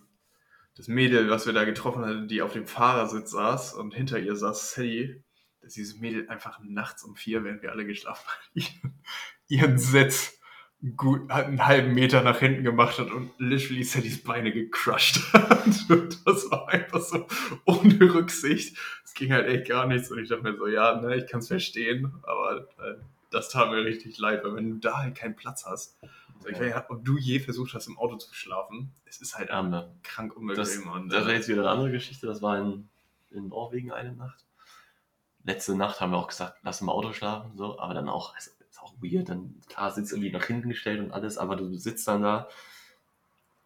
[0.76, 4.34] das Mädel, was wir da getroffen hatten, die auf dem Fahrersitz saß und hinter ihr
[4.34, 5.22] saß Sally,
[5.60, 8.94] dass dieses Mädel einfach nachts um vier, während wir alle geschlafen haben,
[9.48, 10.38] ihren, Sitz
[10.96, 15.66] gut einen halben Meter nach hinten gemacht hat und literally Sallys Beine gecrushed hat.
[15.88, 17.26] Und das war einfach so
[17.64, 18.76] ohne Rücksicht.
[19.02, 21.40] Es ging halt echt gar nichts und ich dachte mir so, ja, ne, ich kann
[21.40, 22.96] es verstehen, aber äh,
[23.30, 25.98] das tat mir richtig leid, weil wenn du da halt keinen Platz hast,
[26.44, 29.36] so, ich weiß nicht, ob du je versucht hast, im Auto zu schlafen, es ist
[29.36, 29.94] halt Haben wir.
[30.02, 30.92] krank Das, unbequem.
[30.92, 32.26] und, das war jetzt wieder eine andere Geschichte.
[32.26, 32.88] Das war in,
[33.30, 34.44] in Norwegen eine Nacht.
[35.44, 38.46] Letzte Nacht haben wir auch gesagt, lass im Auto schlafen, so, aber dann auch, es
[38.46, 42.08] ist auch weird, dann klar sitzt irgendwie nach hinten gestellt und alles, aber du sitzt
[42.08, 42.48] dann da,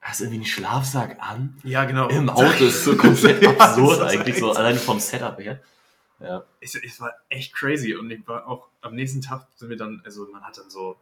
[0.01, 1.57] hast irgendwie einen Schlafsack an.
[1.65, 2.09] ja, genau.
[2.09, 5.61] Im Auto ist so komplett Ja, absurd das eigentlich, so allein vom Setup her.
[6.21, 9.77] Ja, es, es war echt crazy und ich war auch am nächsten Tag sind wir
[9.77, 10.97] dann, also man hat dann so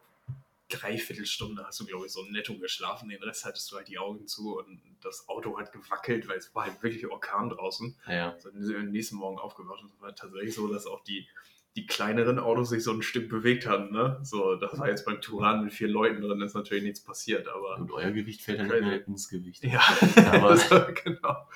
[0.69, 3.97] dreiviertel Stunde hast du, glaube ich, so netto geschlafen, den Rest hattest du halt die
[3.99, 7.95] Augen zu und das Auto hat gewackelt, weil es war halt wirklich Orkan draußen.
[8.07, 8.35] ja.
[8.39, 11.03] So, dann sind wir am nächsten Morgen aufgewacht und es war tatsächlich so, dass auch
[11.03, 11.27] die,
[11.75, 14.19] die kleineren Autos sich so ein Stück bewegt haben, ne?
[14.23, 17.77] So, das war jetzt beim Turan mit vier Leuten drin, ist natürlich nichts passiert, aber
[17.77, 18.85] Und euer Gewicht fällt dann nicht Crazy.
[18.89, 19.63] mehr ins Gewicht.
[19.63, 19.79] ja,
[20.31, 21.47] Aber- also, genau.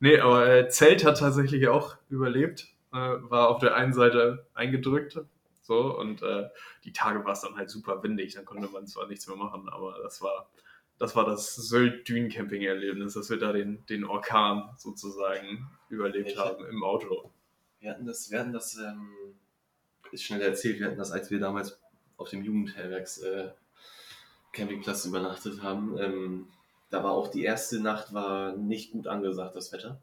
[0.00, 2.68] Nee, aber äh, Zelt hat tatsächlich auch überlebt.
[2.92, 5.18] Äh, war auf der einen Seite eingedrückt.
[5.64, 6.50] So, und äh,
[6.84, 8.34] die Tage war es dann halt super windig.
[8.34, 10.50] Dann konnte man zwar nichts mehr machen, aber das war
[10.98, 16.84] das, war das Sylt-Dün-Camping-Erlebnis, dass wir da den, den Orkan sozusagen überlebt Ich- haben im
[16.84, 17.32] Auto.
[17.80, 19.34] Wir hatten das, wir hatten das, ähm,
[20.12, 21.80] ist schnell erzählt, wir hatten das, als wir damals
[22.16, 23.50] auf dem Jugendherbergs äh,
[24.52, 25.98] Campingplatz übernachtet haben.
[25.98, 26.46] Ähm,
[26.90, 30.00] da war auch die erste Nacht war nicht gut angesagt, das Wetter.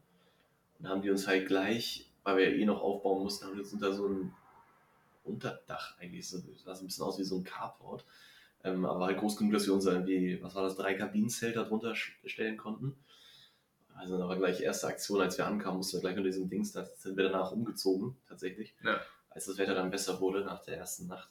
[0.78, 3.54] Und da haben die uns halt gleich, weil wir ja eh noch aufbauen mussten, haben
[3.54, 4.34] wir uns unter so ein
[5.24, 8.04] Unterdach eigentlich, so, das sah so ein bisschen aus wie so ein Carport.
[8.64, 11.64] Ähm, aber halt groß genug, dass wir unser irgendwie, was war das, drei Kabinenzelt da
[11.64, 12.96] drunter sch- stellen konnten.
[13.94, 16.72] Also da war gleich erste Aktion, als wir ankamen, mussten wir gleich unter diesem Dings,
[16.72, 18.74] da sind wir danach umgezogen, tatsächlich.
[18.84, 19.00] Ja.
[19.30, 21.30] Als das Wetter dann besser wurde nach der ersten Nacht.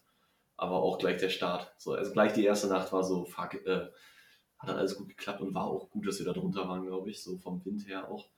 [0.58, 1.74] Aber auch gleich der Start.
[1.78, 3.90] So, also gleich die erste Nacht war so, fuck, äh,
[4.60, 7.10] hat dann alles gut geklappt und war auch gut, dass wir da drunter waren, glaube
[7.10, 8.30] ich, so vom Wind her auch.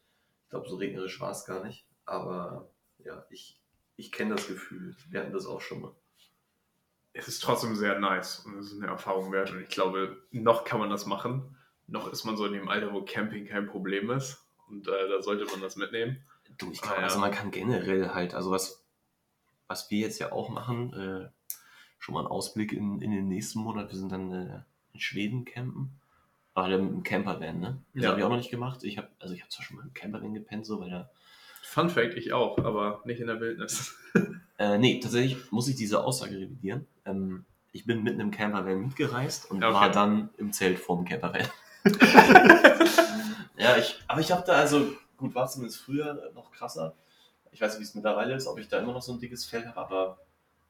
[0.44, 1.86] Ich glaube, so regnerisch war es gar nicht.
[2.06, 2.70] Aber
[3.04, 3.60] ja, ich,
[3.98, 4.96] ich kenne das Gefühl.
[5.10, 5.92] Wir hatten das auch schon mal.
[7.14, 9.52] Es ist trotzdem sehr nice und es ist eine Erfahrung wert.
[9.52, 11.56] Und ich glaube, noch kann man das machen.
[11.88, 14.44] Noch ist man so in dem Alter, wo Camping kein Problem ist.
[14.70, 16.24] Und äh, da sollte man das mitnehmen.
[16.58, 17.04] Du, ich Ah, glaube, ja.
[17.08, 18.84] also man kann generell halt, also was,
[19.68, 21.30] was wir jetzt ja auch machen, äh,
[22.00, 23.92] schon mal ein Ausblick in, in den nächsten Monat.
[23.92, 24.62] Wir sind dann äh,
[24.94, 26.00] in Schweden campen.
[26.56, 27.82] Aber dann mit einem Campervan, ne?
[27.94, 28.10] Das Ja.
[28.10, 28.84] habe ich auch noch nicht gemacht.
[28.84, 31.10] Ich habe, also ich habe zwar schon mal im Campervan gepennt, so, weil da.
[31.66, 33.96] Fun Fact, ich auch, aber nicht in der Wildnis.
[34.60, 36.86] Äh, nee, tatsächlich muss ich diese Aussage revidieren.
[37.06, 39.74] Ähm, ich bin mit einem Campervan mitgereist und Okay.
[39.74, 41.48] war dann im Zelt vorm Campervan.
[43.58, 46.94] ja, ich, aber ich habe da also, gut, war zumindest früher noch krasser.
[47.52, 49.44] Ich weiß nicht, wie es mittlerweile ist, ob ich da immer noch so ein dickes
[49.46, 50.20] Fell habe, aber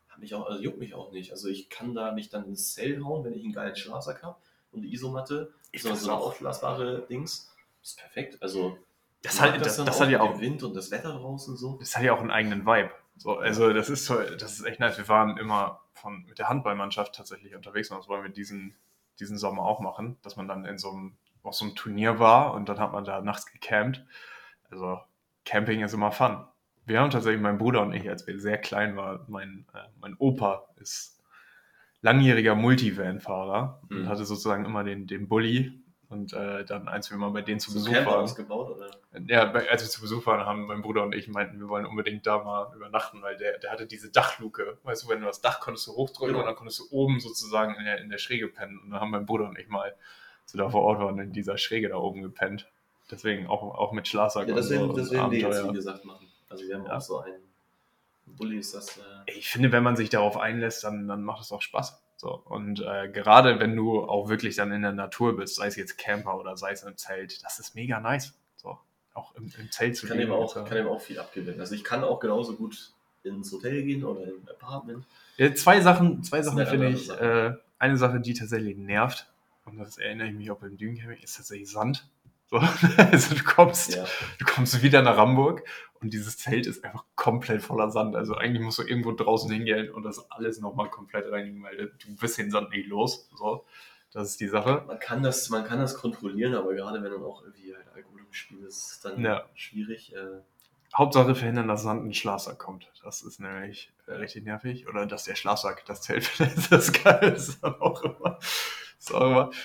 [0.09, 1.31] hab mich auch, also juckt mich auch nicht.
[1.31, 4.37] Also ich kann da mich dann ins Zelt hauen, wenn ich einen geilen Schlafsack habe
[4.71, 7.53] und eine Isomatte, Ich so, so eine aufblasbare Dings.
[7.81, 8.37] Ist perfekt.
[8.41, 8.77] Also
[9.23, 11.77] Das hat, das, das hat ja auch Wind und das Wetter draußen so.
[11.79, 12.91] das hat ja auch einen eigenen Vibe.
[13.15, 14.97] So, also das ist so, das ist echt nice.
[14.97, 18.75] Wir waren immer von, mit der Handballmannschaft tatsächlich unterwegs und das wollen wir diesen,
[19.19, 22.53] diesen Sommer auch machen, dass man dann in so einem auf so einem Turnier war
[22.53, 24.05] und dann hat man da nachts gecampt.
[24.69, 24.99] Also
[25.45, 26.45] Camping ist immer fun.
[26.85, 30.15] Wir haben tatsächlich, mein Bruder und ich, als wir sehr klein waren, mein, äh, mein
[30.17, 31.21] Opa ist
[32.01, 34.09] langjähriger Multivan-Fahrer und Mhm.
[34.09, 35.82] hatte sozusagen immer den, den Bulli.
[36.13, 38.89] Und äh, dann, als wir mal bei denen zu So Besuch waren, ausgebaut, oder?
[39.27, 42.25] ja, als wir zu Besuch waren, haben mein Bruder und ich meinten, wir wollen unbedingt
[42.27, 44.77] da mal übernachten, weil der, der hatte diese Dachluke.
[44.83, 46.39] Weißt du, wenn du das Dach konntest du hochdrücken Genau.
[46.39, 48.79] und dann konntest du oben sozusagen in der, in der Schräge pennen.
[48.79, 49.93] Und dann haben mein Bruder und ich mal,
[50.51, 52.69] wir da vor Ort waren, in dieser Schräge da oben gepennt.
[53.09, 56.27] Deswegen auch, auch mit Schlafsack Ja, das werden, und so wir jetzt, wie gesagt, machen.
[56.49, 56.97] Also wir haben Ja.
[56.97, 57.41] auch so einen
[58.27, 58.97] Bulli, ist das...
[58.97, 62.02] Äh, Ich finde, wenn man sich darauf einlässt, dann, dann macht es auch Spaß.
[62.23, 62.41] So.
[62.45, 65.97] Und äh, gerade wenn du auch wirklich dann in der Natur bist, sei es jetzt
[65.97, 68.33] Camper oder sei es im Zelt, das ist mega nice.
[68.55, 68.77] So.
[69.13, 70.31] Auch im, im Zelt zu kann, leben.
[70.31, 71.59] eben auch, kann eben auch viel abgewinnen.
[71.59, 72.93] Also ich kann auch genauso gut
[73.23, 75.05] ins Hotel gehen oder in ein Apartment.
[75.35, 77.07] Ja, zwei Sachen, zwei Sachen finde ich.
[77.07, 77.25] Sachen.
[77.27, 79.27] Äh, eine Sache, die tatsächlich nervt,
[79.65, 82.07] und das erinnere ich mich auch beim Düsencamping, ist tatsächlich Sand.
[82.49, 82.57] So,
[82.97, 84.05] also du kommst, Ja.
[84.39, 85.63] du kommst wieder nach Hamburg
[86.03, 88.15] und dieses Zelt ist einfach komplett voller Sand.
[88.15, 92.15] Also eigentlich musst du irgendwo draußen hingehen und das alles nochmal komplett reinigen, weil du
[92.19, 93.29] bist den Sand nicht los.
[93.35, 93.65] So,
[94.11, 94.83] das ist die Sache.
[94.85, 98.19] Man kann, das, man kann das kontrollieren, aber gerade wenn dann auch irgendwie halt Alkohol
[98.19, 99.45] im Spiel ist, ist dann Ja.
[99.55, 100.13] schwierig.
[100.13, 100.41] Äh,
[100.95, 102.91] Hauptsache verhindern, dass Sand in den Schlafsack kommt.
[103.03, 104.87] Das ist nämlich äh, richtig nervig.
[104.87, 106.71] Oder dass der Schlafsack das Zelt verlässt.
[106.71, 107.31] Das ist geil.
[107.31, 108.37] Das ist dann auch immer.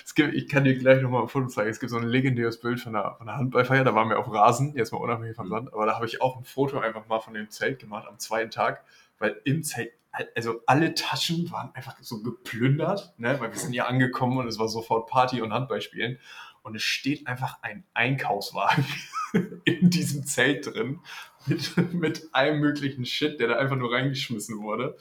[0.03, 1.69] Es gibt, ich kann dir gleich nochmal ein Foto zeigen.
[1.69, 3.83] Es gibt so ein legendäres Bild von der, von der Handballfeier.
[3.83, 5.51] Da waren wir auf Rasen, jetzt mal unabhängig vom Mhm.
[5.51, 5.73] Sand.
[5.73, 8.51] Aber da habe ich auch ein Foto einfach mal von dem Zelt gemacht am zweiten
[8.51, 8.83] Tag.
[9.17, 9.91] Weil im Zelt,
[10.35, 13.39] also alle Taschen waren einfach so geplündert, ne?
[13.39, 16.19] weil wir sind ja angekommen und es war sofort Party und Handballspielen.
[16.61, 18.85] Und es steht einfach ein Einkaufswagen
[19.63, 20.99] in diesem Zelt drin
[21.45, 24.97] mit, mit allem möglichen Shit, der da einfach nur reingeschmissen wurde.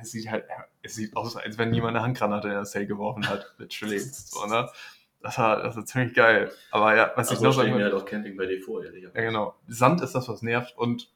[0.00, 0.44] Es sieht halt,
[0.82, 3.54] es sieht aus, als wenn jemand eine Handgranate in das Zelt geworfen hat.
[3.58, 3.98] Literally.
[3.98, 4.68] So, ne?
[5.22, 6.50] Das war, das war ziemlich geil.
[6.70, 8.58] Aber ja, was ich also noch stelle sagen ich will, halt auch Camping bei dir
[8.62, 9.02] vor, ehrlich.
[9.02, 11.10] ja genau, Sand ist das, was nervt und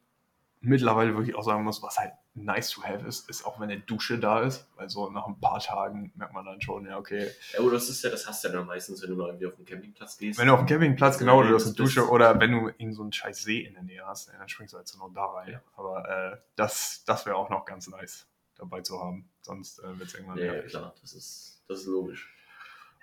[0.60, 3.80] mittlerweile wirklich auch sagen muss, was halt nice to have ist, ist auch wenn eine
[3.80, 7.30] Dusche da ist, weil so nach ein paar Tagen merkt man dann schon, ja okay,
[7.52, 9.46] Ja, aber das ist ja, das hast du ja dann meistens, wenn du mal irgendwie
[9.46, 10.38] auf den Campingplatz gehst.
[10.38, 13.02] Wenn du auf dem Campingplatz, genau, du hast eine Dusche oder wenn du irgend so
[13.02, 15.52] einen scheiß See in der Nähe hast, dann springst du halt so noch da rein.
[15.52, 15.62] Ja.
[15.76, 18.26] Aber äh, das, das wäre auch noch ganz nice
[18.64, 19.28] dabei zu haben.
[19.42, 22.30] Sonst äh, wird es irgendwann Ja, ja, klar, das ist, das ist logisch.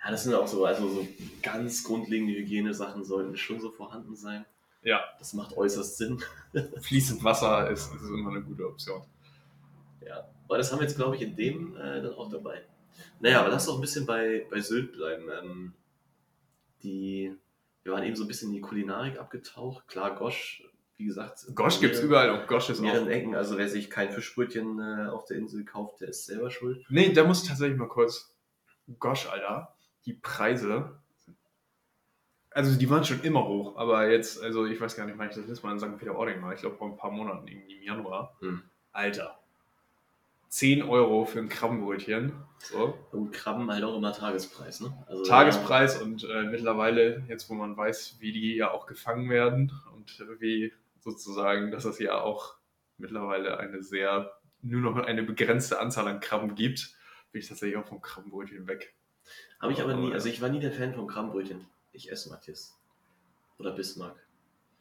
[0.04, 1.06] Ja, das sind auch so, also so
[1.42, 4.44] ganz grundlegende Hygienesachen sollten schon so vorhanden sein.
[4.82, 6.20] Ja, Das macht äußerst Sinn.
[6.80, 9.02] fließend Wasser ist, ist immer eine gute Option.
[10.04, 12.62] Ja, aber das haben wir jetzt, glaube ich, in dem äh, dann auch dabei.
[13.20, 15.28] Naja, aber lass doch ein bisschen bei, bei Sylt bleiben.
[15.40, 15.72] Ähm,
[16.82, 17.36] die,
[17.84, 19.86] wir waren eben so ein bisschen in die Kulinarik abgetaucht.
[19.86, 20.64] Klar, Gosch,
[21.02, 21.46] wie gesagt.
[21.54, 23.12] Gosch gibt es überall und Gosch ist In mehreren auch.
[23.12, 23.34] Ecken.
[23.34, 26.84] Also wer sich kein Fischbrötchen äh, auf der Insel kauft, der ist selber schuld.
[26.88, 28.34] Nee, da muss ich tatsächlich mal kurz.
[28.98, 29.74] Gosh, Alter,
[30.06, 30.98] die Preise.
[32.50, 35.34] Also die waren schon immer hoch, aber jetzt, also ich weiß gar nicht, wann ich
[35.34, 35.98] das letzte Mal in St.
[35.98, 36.52] Peter-Ording war.
[36.52, 38.36] Ich glaube vor ein paar Monaten, irgendwie im Januar.
[38.40, 38.62] Hm.
[38.92, 39.38] Alter.
[40.48, 42.32] 10 Euro für ein Krabbenbrötchen.
[42.58, 42.98] So.
[43.10, 44.92] Und Krabben halt auch immer Tagespreis, ne?
[45.06, 49.72] Also, Tagespreis und äh, mittlerweile, jetzt wo man weiß, wie die ja auch gefangen werden
[49.96, 50.72] und äh, wie
[51.02, 52.56] sozusagen, dass es ja auch
[52.96, 54.32] mittlerweile eine sehr,
[54.62, 56.96] nur noch eine begrenzte Anzahl an Krabben gibt,
[57.32, 58.94] bin ich tatsächlich auch vom Krabbenbrötchen weg.
[59.60, 61.66] Habe ich aber nie, also ich war nie der Fan von Krabbenbrötchen.
[61.92, 62.78] Ich esse Matthias.
[63.58, 64.16] Oder Bismarck.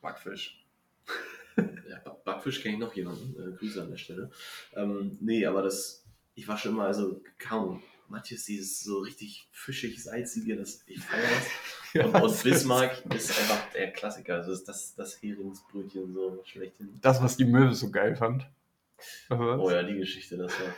[0.01, 0.65] Backfisch.
[1.89, 3.35] Ja, Ba- Backfisch kenne ich noch jemanden.
[3.37, 4.31] Äh, Grüße an der Stelle.
[4.73, 7.83] Ähm, nee, aber das, ich war schon immer, also kaum.
[8.11, 11.47] Matthias, dieses so richtig fischig, salzige, das, ich feiere das.
[12.05, 14.35] Und, und Bismarck ist einfach der Klassiker.
[14.35, 16.97] Also ist das, das Heringsbrötchen so schlechthin.
[17.01, 18.49] Das, was die Möwe so geil fand.
[19.29, 20.73] Oh ja, die Geschichte, das war.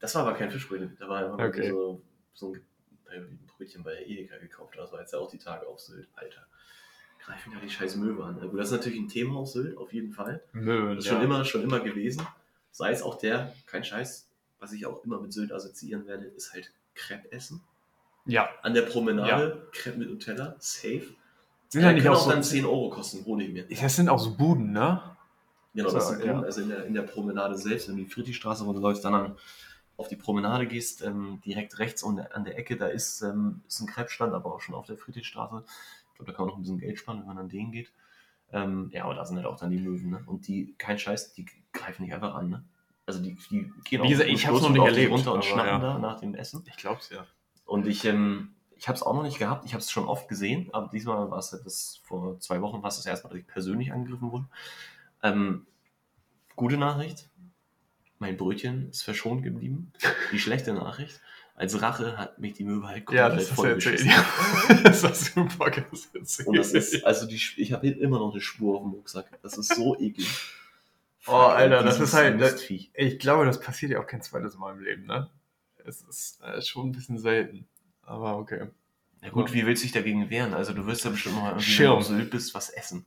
[0.00, 0.96] Das war aber kein Fischbrötchen.
[0.98, 1.70] Da war einfach Okay.
[1.70, 2.02] so,
[2.34, 2.62] so ein,
[3.12, 4.74] ein Brötchen bei Edeka gekauft.
[4.76, 6.08] Das war jetzt ja auch die Tage auf Sylt.
[6.16, 6.44] Alter.
[7.20, 8.40] Greifen ja die scheiß Möwe an.
[8.40, 10.42] Also das ist natürlich ein Thema auf Sylt, auf jeden Fall.
[10.52, 12.26] Möwen, Das ist schon immer, schon immer gewesen.
[12.72, 14.28] Sei es auch der, kein Scheiß,
[14.58, 17.62] was ich auch immer mit Sylt assoziieren werde, ist halt Crepe essen.
[18.24, 18.48] Ja.
[18.62, 21.14] An der Promenade, Crepe mit Nutella, safe.
[21.68, 22.30] Sind Ja, ja nicht kann auch auch so.
[22.30, 23.64] dann 10 Euro kosten, ich mir.
[23.68, 25.16] Das sind auch so Buden, ne?
[25.74, 26.32] Genau, So, das ist ja.
[26.32, 26.40] ja.
[26.40, 29.36] also in der, in der Promenade selbst, wenn du die Friedrichstraße runterläufst, dann an,
[29.96, 33.62] auf die Promenade gehst, ähm, direkt rechts an der, an der Ecke, da ist, ähm,
[33.66, 35.64] ist ein Crepe-Stand, aber auch schon auf der Friedrichstraße.
[36.10, 37.92] Ich glaube, da kann man noch ein bisschen Geld sparen, wenn man an den geht.
[38.52, 40.22] Ähm, ja, aber da sind halt auch dann die Möwen, ne?
[40.26, 42.64] Und die, kein Scheiß, die greifen nicht einfach an, ne?
[43.06, 45.78] Also die, die gehen Wie gesagt, ich noch nicht erlebt, runter und schnappen ja.
[45.78, 46.64] da nach dem Essen.
[46.66, 47.24] Ich glaub's ja.
[47.64, 49.64] Und ich, ähm, ich habe es auch noch nicht gehabt.
[49.64, 52.88] Ich habe es schon oft gesehen, aber diesmal war es das vor zwei Wochen war
[52.88, 54.46] es das erste Mal, dass ich persönlich angegriffen wurde.
[55.22, 55.66] Ähm,
[56.56, 57.30] gute Nachricht.
[58.18, 59.92] mein Brötchen ist verschont geblieben.
[60.32, 61.20] Die schlechte Nachricht.
[61.54, 64.00] Als Rache hat mich die Möwe halt Ja, komplett das ist ja erzählt.
[64.00, 64.82] vollgeschissen.
[64.84, 65.70] das ist super
[66.52, 69.38] das ist, also die, ich habe immer noch eine Spur auf dem Rucksack.
[69.42, 70.28] Das ist so eklig.
[71.28, 72.90] Oh, Alter, das ist halt- Mistviech.
[72.94, 75.30] Ich glaube, das passiert ja auch kein zweites Mal im Leben, ne?
[75.84, 77.66] Es ist äh, schon ein bisschen selten.
[78.02, 78.68] Aber okay.
[79.22, 80.54] Ja gut, wie willst du dich dagegen wehren?
[80.54, 81.90] Also du wirst ja bestimmt mal irgendwie, Schirm.
[81.90, 83.06] wenn du auf Sylt bist, was essen.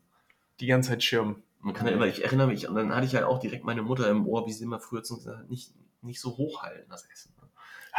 [0.59, 1.41] Die ganze Zeit Schirm.
[1.61, 3.82] Man kann ja immer, ich erinnere mich, und dann hatte ich halt auch direkt meine
[3.82, 6.89] Mutter im Ohr, wie sie immer früher zu uns gesagt hat, nicht, nicht so hochhalten,
[6.89, 7.34] das Essen.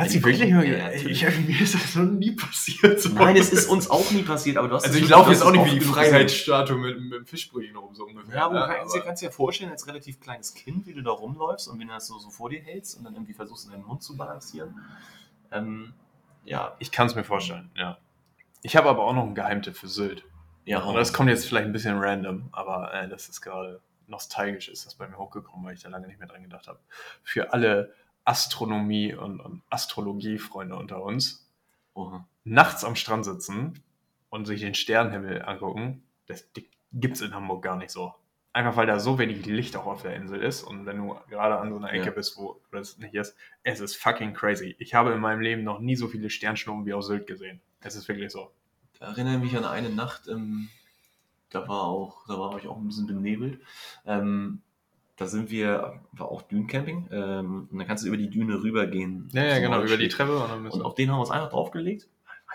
[0.01, 3.01] Hat sie wirklich mal ja, ich, Mir ist das noch nie passiert.
[3.01, 3.11] So.
[3.11, 5.51] Nein, es ist uns auch nie passiert, aber du hast Also ich laufe jetzt auch
[5.51, 8.35] nicht wie die Freiheitsstatue mit, mit dem Fischbrötchen rum, so ungefähr.
[8.35, 11.11] Ja, aber du kannst, dir, kannst dir vorstellen, als relativ kleines Kind, wie du da
[11.11, 13.73] rumläufst und wenn du das so, so vor dir hältst und dann irgendwie versuchst, in
[13.73, 14.75] deinen Mund zu balancieren.
[15.53, 15.93] Ähm,
[16.45, 17.99] ja, Ich kann es mir vorstellen, ja.
[18.63, 20.25] Ich habe aber auch noch einen Geheimtipp für Sylt.
[20.65, 24.69] ja, Und das kommt jetzt vielleicht ein bisschen random, aber äh, das ist gerade nostalgisch,
[24.69, 26.79] ist das bei mir hochgekommen, weil ich da lange nicht mehr dran gedacht habe.
[27.23, 27.95] Für alle
[28.25, 31.49] Astronomie- und, und Astrologie-Freunde unter uns,
[31.95, 32.27] Oha.
[32.45, 33.83] nachts am Strand sitzen
[34.29, 36.49] und sich den Sternenhimmel angucken, das
[36.93, 38.15] gibt es in Hamburg gar nicht so.
[38.53, 41.57] Einfach weil da so wenig Licht auch auf der Insel ist und wenn du gerade
[41.59, 42.11] an so einer Ecke Ja.
[42.13, 44.75] bist, wo das nicht ist, es ist fucking crazy.
[44.81, 47.61] Ich habe in meinem Leben noch nie so viele Sternschnuppen wie auf Sylt gesehen.
[47.81, 48.51] Es ist wirklich so.
[48.99, 50.69] Da erinnere ich mich an eine Nacht, ähm,
[51.51, 53.61] da war auch, da war ich auch ein bisschen benebelt.
[54.05, 54.63] Ähm,
[55.21, 59.29] da sind wir, war auch Dünencamping, ähm, und dann kannst du über die Düne rübergehen.
[59.33, 60.09] Ja, ja, genau, über die.
[60.09, 62.09] Treppe und Und auf den haben wir uns einfach draufgelegt.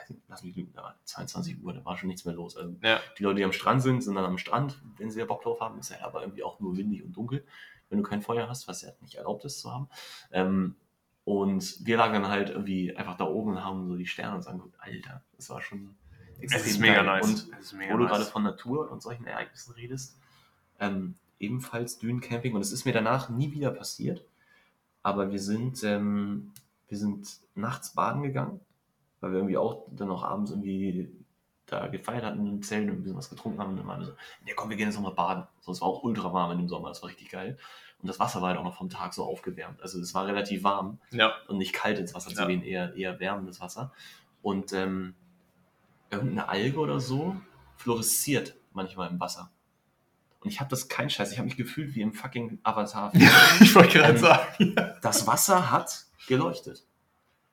[0.09, 2.57] Nicht, lass mich lügen, da war 22 Uhr, da war schon nichts mehr los.
[2.57, 2.99] Also Ja.
[3.17, 5.61] die Leute, die am Strand sind, sind dann am Strand, wenn sie ja Bock drauf
[5.61, 5.79] haben.
[5.79, 7.43] Ist ja aber irgendwie auch nur windig und dunkel,
[7.89, 9.87] wenn du kein Feuer hast, was ja nicht erlaubt ist zu haben.
[10.31, 10.75] Ähm,
[11.23, 14.47] und wir lagen dann halt irgendwie einfach da oben und haben so die Sterne uns
[14.47, 14.75] angeguckt.
[14.79, 15.95] Alter, das war schon
[16.41, 17.05] Es ist mega geil.
[17.05, 17.43] nice.
[17.43, 17.47] Und
[17.91, 18.11] wo du nice.
[18.11, 20.19] gerade von Natur und solchen Ereignissen redest,
[20.79, 24.25] ähm, ebenfalls Dünencamping und es ist mir danach nie wieder passiert.
[25.03, 26.53] Aber wir sind, ähm,
[26.87, 28.59] wir sind nachts baden gegangen,
[29.19, 31.11] weil wir irgendwie auch dann noch abends irgendwie
[31.67, 34.05] da gefeiert hatten im Zelt und ein bisschen was getrunken haben und dann waren wir
[34.07, 34.13] so,
[34.45, 35.47] ja komm, wir gehen jetzt nochmal baden.
[35.61, 37.57] So, es war auch ultra warm in dem Sommer, das war richtig geil.
[38.01, 39.81] Und das Wasser war halt auch noch vom Tag so aufgewärmt.
[39.81, 41.33] Also es war relativ warm Ja.
[41.47, 42.45] und nicht kalt ins Wasser zu Ja.
[42.47, 43.91] gehen, eher, eher wärmendes Wasser.
[44.43, 45.15] Und ähm,
[46.11, 47.35] irgendeine Alge oder so
[47.77, 49.49] fluoresziert manchmal im Wasser.
[50.45, 53.11] Und ich habe das kein Scheiß, ich habe mich gefühlt wie im fucking Avatar.
[53.59, 54.75] ich wollte gerade Ähm, sagen.
[55.01, 56.85] das Wasser hat geleuchtet.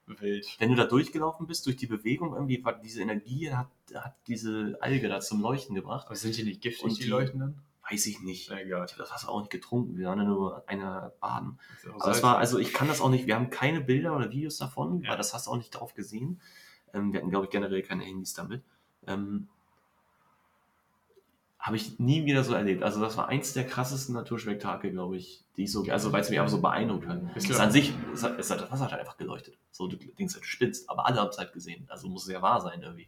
[0.07, 0.47] Wild.
[0.59, 4.77] Wenn du da durchgelaufen bist, durch die Bewegung, irgendwie war diese Energie, hat, hat diese
[4.81, 6.07] Alge da zum Leuchten gebracht.
[6.07, 7.63] Aber sind die nicht giftig, Und die, die- Leuchtenden?
[7.91, 8.49] Weiß ich nicht.
[8.51, 8.85] Egal.
[8.87, 11.59] Ich habe das Wasser auch nicht getrunken, wir waren ja nur einer baden.
[11.99, 14.57] Aber es war, also ich kann das auch nicht, wir haben keine Bilder oder Videos
[14.59, 15.11] davon, Ja.
[15.11, 16.41] weil das hast du auch nicht drauf gesehen.
[16.95, 18.63] Ähm, wir hatten, glaube ich, generell keine Handys damit.
[21.63, 22.83] Habe ich nie wieder so erlebt.
[22.83, 26.29] Also das war eins der krassesten Naturspektakel, glaube ich, die ich so, also weil es
[26.29, 27.21] mich einfach so beeindruckt hat.
[27.37, 29.57] Es du- an sich, es hat, es hat, das Wasser hat einfach geleuchtet.
[29.71, 31.87] So, du denkst, du spitzt, aber alle haben es halt gesehen.
[31.89, 33.07] Also muss es ja wahr sein irgendwie.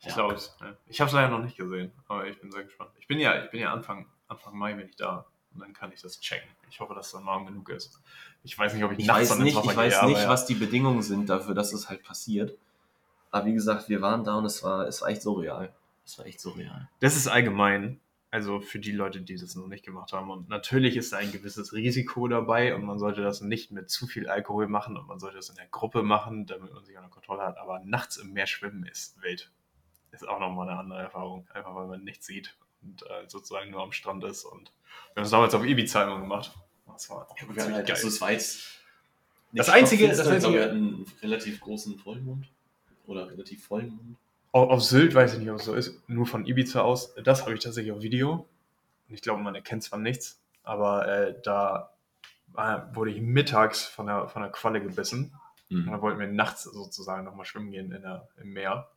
[0.00, 0.54] Ich glaube es.
[0.60, 0.76] Ja.
[0.88, 2.90] Ich habe es leider noch nicht gesehen, aber ich bin sehr gespannt.
[2.98, 5.24] Ich bin ja, ich bin ja Anfang, Anfang Mai bin ich da
[5.54, 6.48] und dann kann ich das checken.
[6.68, 7.98] Ich hoffe, dass es dann warm genug ist.
[8.44, 10.28] Ich weiß nicht, ob ich, Ich nachts weiß nicht, ich weiß gehe, nicht, ja.
[10.28, 12.56] was die Bedingungen sind dafür, dass es halt passiert.
[13.30, 15.74] Aber wie gesagt, wir waren da und es war, es war echt surreal.
[16.08, 16.88] Es war echt surreal.
[17.00, 18.00] Das ist allgemein,
[18.30, 20.30] also für die Leute, die das noch nicht gemacht haben.
[20.30, 24.06] Und natürlich ist da ein gewisses Risiko dabei und man sollte das nicht mit zu
[24.06, 27.10] viel Alkohol machen und man sollte das in der Gruppe machen, damit man sich unter
[27.10, 27.58] Kontrolle hat.
[27.58, 29.50] Aber nachts im Meer schwimmen ist wild.
[30.12, 33.82] Ist auch nochmal eine andere Erfahrung, einfach weil man nichts sieht und äh, sozusagen nur
[33.82, 34.44] am Strand ist.
[34.46, 34.72] Und
[35.12, 36.54] wir haben es damals auf Ibiza immer gemacht.
[36.86, 37.96] Das war auch Ja, ziemlich halt, geil.
[37.96, 38.80] also es war jetzt
[39.52, 42.46] Das Einzige- das Einzige- wir hatten einen relativ großen Vollmond.
[43.06, 44.16] Oder relativ vollen Mond.
[44.52, 46.00] Auf, Sylt weiß ich nicht, ob es so ist.
[46.08, 47.14] Nur von Ibiza aus.
[47.22, 48.48] Das habe ich tatsächlich auf Video.
[49.08, 51.90] Und ich glaube, man erkennt zwar nichts, aber äh, da
[52.48, 55.34] war, wurde ich mittags von der, von der Qualle gebissen.
[55.70, 58.88] Und dann wollten wir nachts sozusagen nochmal schwimmen gehen in der, im Meer.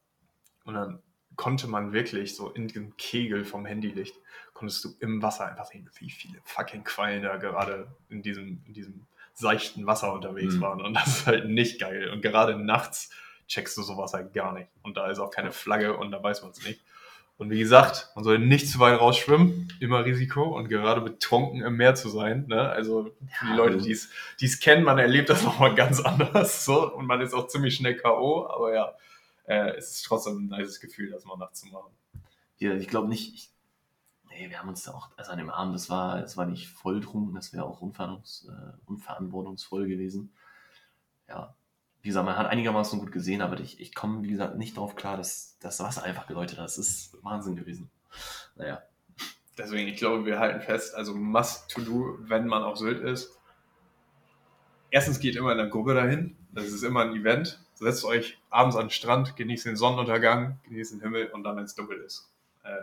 [0.63, 1.01] Und dann
[1.35, 4.15] konnte man wirklich so in dem Kegel vom Handylicht,
[4.53, 8.73] konntest du im Wasser einfach sehen, wie viele fucking Quallen da gerade in diesem, in
[8.73, 10.61] diesem seichten Wasser unterwegs Mhm.
[10.61, 10.81] waren.
[10.81, 12.09] Und das ist halt nicht geil.
[12.09, 13.09] Und gerade nachts
[13.51, 14.69] checkst du sowas halt gar nicht.
[14.81, 16.81] Und da ist auch keine Flagge und da weiß man es nicht.
[17.37, 21.75] Und wie gesagt, man soll nicht zu weit rausschwimmen, immer Risiko und gerade betrunken im
[21.75, 22.45] Meer zu sein.
[22.47, 22.69] Ne?
[22.69, 26.65] Also für die Leute, die es kennen, man erlebt das nochmal ganz anders.
[26.65, 28.93] So, und man ist auch ziemlich schnell K.O., aber ja,
[29.45, 31.91] äh, es ist trotzdem ein nices Gefühl, das mal nachts zu machen.
[32.57, 33.33] Ja, ich glaube nicht.
[33.33, 33.49] Ich,
[34.29, 36.69] nee, wir haben uns da auch, also an dem Abend, das war, das war nicht
[36.69, 40.31] volltrunken, das wäre auch unverantwortungs, äh, unverantwortungsvoll gewesen.
[41.27, 41.55] Ja,
[42.01, 44.95] wie gesagt, man hat einigermaßen gut gesehen, aber ich, ich komme, wie gesagt, nicht darauf
[44.95, 46.65] klar, dass das Wasser einfach geläutet hat.
[46.65, 47.89] Das ist Wahnsinn gewesen.
[48.55, 48.81] Naja,
[49.57, 53.37] Deswegen, ich glaube, wir halten fest, also must to do, wenn man auf Sylt ist,
[54.89, 56.35] erstens geht immer in der Gruppe dahin.
[56.51, 57.59] Das ist immer ein Event.
[57.75, 61.65] Setzt euch abends an den Strand, genießt den Sonnenuntergang, genießt den Himmel und dann, wenn
[61.65, 62.31] es dunkel ist,
[62.63, 62.81] äh,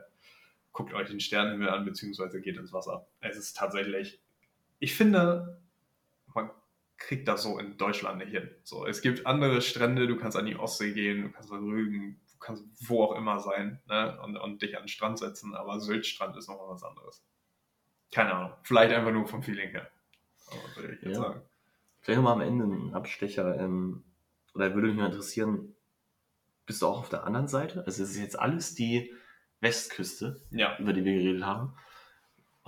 [0.72, 3.06] guckt euch den Sternenhimmel an, beziehungsweise geht ins Wasser.
[3.20, 4.20] Es ist tatsächlich,
[4.78, 5.60] ich finde,
[6.98, 8.50] kriegt das so in Deutschland nicht hin.
[8.64, 12.20] So, es gibt andere Strände, du kannst an die Ostsee gehen, du kannst bei Rügen,
[12.32, 14.20] du kannst wo auch immer sein ne?
[14.22, 17.24] und, und dich an den Strand setzen, aber Syltstrand ist nochmal was anderes.
[18.12, 19.90] Keine Ahnung, vielleicht einfach nur vom Feeling her.
[20.76, 21.22] Würde ich jetzt Ja.
[21.22, 21.42] sagen.
[22.00, 23.58] Vielleicht nochmal am Ende ein Abstecher.
[23.58, 24.04] Ähm,
[24.54, 25.74] oder würde mich mal interessieren,
[26.64, 27.84] bist du auch auf der anderen Seite?
[27.86, 29.12] Also es ist jetzt alles die
[29.60, 31.74] Westküste, Ja, über die wir geredet haben.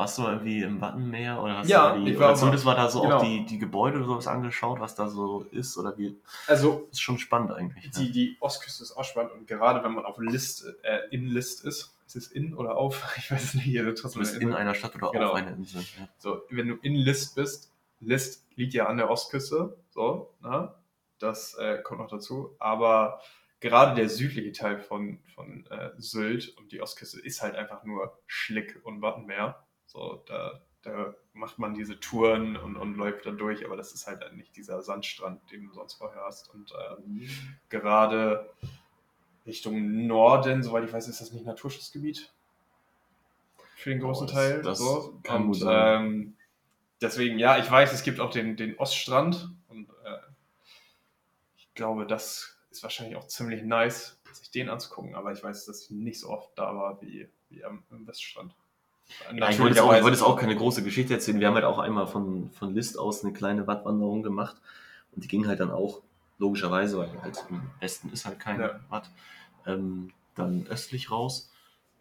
[0.00, 2.74] Warst du mal irgendwie im Wattenmeer oder hast Ja, du die, ich war zumindest war
[2.74, 3.18] da so genau.
[3.18, 6.18] auch die, die Gebäude oder sowas angeschaut, was da so ist oder wie?
[6.46, 7.90] also ist schon spannend eigentlich.
[7.90, 11.66] die, die Ostküste ist auch spannend und gerade wenn man auf List, äh, in List
[11.66, 13.04] ist, ist es in oder auf?
[13.18, 15.28] Ich weiß nicht, Du trotzdem bist in einer Stadt oder Genau.
[15.28, 15.82] auf einer Insel.
[15.98, 16.08] Ja.
[16.16, 17.70] So, wenn du in List bist,
[18.00, 20.74] List liegt ja an der Ostküste, so, ne?
[21.18, 22.56] Das äh, kommt noch dazu.
[22.58, 23.20] Aber
[23.60, 28.18] gerade der südliche Teil von, von äh, Sylt und die Ostküste ist halt einfach nur
[28.26, 29.62] Schlick und Wattenmeer.
[29.92, 34.06] So, da, da macht man diese Touren und, und läuft da durch, aber das ist
[34.06, 36.48] halt nicht dieser Sandstrand, den du sonst vorher hast.
[36.54, 37.28] Und ähm,
[37.68, 38.48] gerade
[39.46, 42.32] Richtung Norden, soweit ich weiß, ist das nicht Naturschutzgebiet.
[43.74, 44.62] Für den großen das- Teil.
[44.62, 45.18] das so.
[45.24, 46.04] kann und gut sein.
[46.04, 46.36] ähm,
[47.00, 49.50] deswegen, ja, ich weiß, es gibt auch den, den Oststrand.
[49.68, 50.18] Und äh,
[51.56, 55.16] ich glaube, das ist wahrscheinlich auch ziemlich nice, sich den anzugucken.
[55.16, 58.54] Aber ich weiß, dass ich nicht so oft da war wie, wie am, im Weststrand.
[59.34, 61.40] Ja, ich wollte, auch, ich wollte jetzt auch keine große Geschichte erzählen.
[61.40, 64.56] Wir haben halt auch einmal von, von List aus eine kleine Wattwanderung gemacht.
[65.12, 66.00] Und die ging halt dann auch,
[66.38, 68.80] logischerweise, weil halt im Westen ist halt kein Ja.
[68.88, 69.10] Watt,
[69.66, 71.50] ähm, dann östlich raus.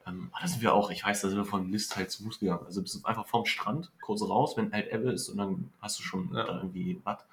[0.08, 2.24] Ähm, aber da sind wir auch, ich weiß, da sind wir von List halt zu
[2.24, 2.66] Fuß gegangen.
[2.66, 6.04] Also bist einfach vom Strand kurz raus, wenn halt Ebbe ist und dann hast du
[6.04, 6.46] schon Ja.
[6.46, 7.26] da irgendwie Watt.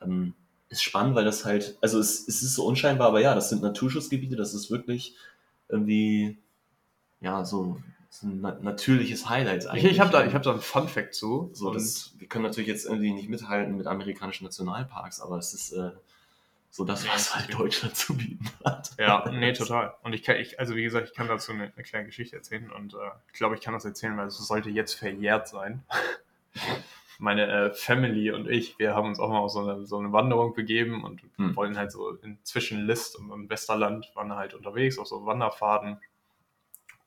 [0.00, 0.34] Ähm,
[0.68, 3.62] ist spannend, weil das halt, also es, es ist so unscheinbar, aber ja, das sind
[3.62, 5.16] Naturschutzgebiete, das ist wirklich
[5.68, 6.38] irgendwie,
[7.20, 7.80] ja, so,
[8.10, 9.92] so ein na natürliches Highlight Ich, eigentlich.
[9.92, 11.50] ich habe da, ich hab da einen Fun-Fact zu.
[11.52, 15.72] So, das, wir können natürlich jetzt irgendwie nicht mithalten mit amerikanischen Nationalparks, aber es ist
[15.72, 15.90] äh,
[16.70, 18.90] so das, Ja, was halt ist- Deutschland zu bieten hat.
[18.98, 19.94] Ja, nee, total.
[20.02, 22.70] Und ich kann, ich, also wie gesagt, ich kann dazu eine, eine kleine Geschichte erzählen
[22.72, 22.96] und äh,
[23.26, 25.84] ich glaube, ich kann das erzählen, weil es sollte jetzt verjährt sein.
[27.20, 30.12] Meine äh, Family und ich, wir haben uns auch mal auf so eine, so eine
[30.12, 31.54] Wanderung begeben und Hm.
[31.56, 35.98] wollen halt so in zwischen List und, und Westerland waren halt unterwegs auf so Wanderfaden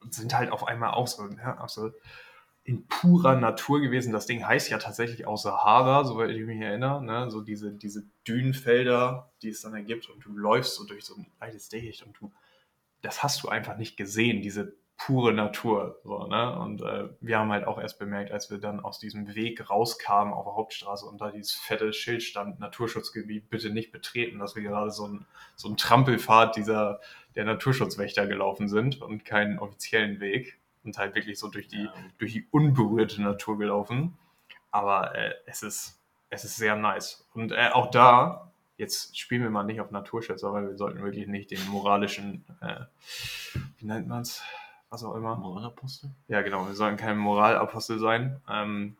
[0.09, 1.91] sind halt auf einmal auch so, ja, auch so
[2.63, 4.13] in purer Natur gewesen.
[4.13, 7.03] Das Ding heißt ja tatsächlich auch Sahara, soweit ich mich erinnere.
[7.03, 7.29] Ne?
[7.31, 11.27] So diese, diese Dünenfelder, die es dann ergibt und du läufst so durch so ein
[11.39, 12.31] leides Dickicht und du,
[13.01, 14.75] das hast du einfach nicht gesehen, diese
[15.05, 15.99] pure Natur.
[16.03, 16.57] So, ne?
[16.59, 20.33] Und äh, wir haben halt auch erst bemerkt, als wir dann aus diesem Weg rauskamen
[20.33, 24.63] auf der Hauptstraße und da dieses fette Schild stand, Naturschutzgebiet bitte nicht betreten, dass wir
[24.63, 25.25] gerade so ein,
[25.55, 26.99] so ein Trampelpfad dieser,
[27.35, 31.93] der Naturschutzwächter gelaufen sind und keinen offiziellen Weg und halt wirklich so durch die, Ja.
[32.19, 34.17] durch die unberührte Natur gelaufen.
[34.71, 35.99] Aber äh, es, ist,
[36.29, 37.27] es ist sehr nice.
[37.33, 41.27] Und äh, auch da, jetzt spielen wir mal nicht auf Naturschützer, weil wir sollten wirklich
[41.27, 42.81] nicht den moralischen, äh,
[43.79, 44.43] wie nennt man es,
[44.91, 45.35] was auch immer.
[45.35, 46.11] Moralapostel?
[46.27, 48.39] Ja, genau, wir sollten kein Moralapostel sein.
[48.47, 48.97] Ähm,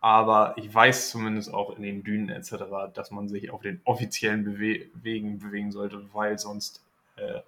[0.00, 2.64] aber ich weiß zumindest auch in den Dünen etc.,
[2.94, 6.82] dass man sich auf den offiziellen Bewe Wegen bewegen sollte, weil sonst
[7.16, 7.40] äh,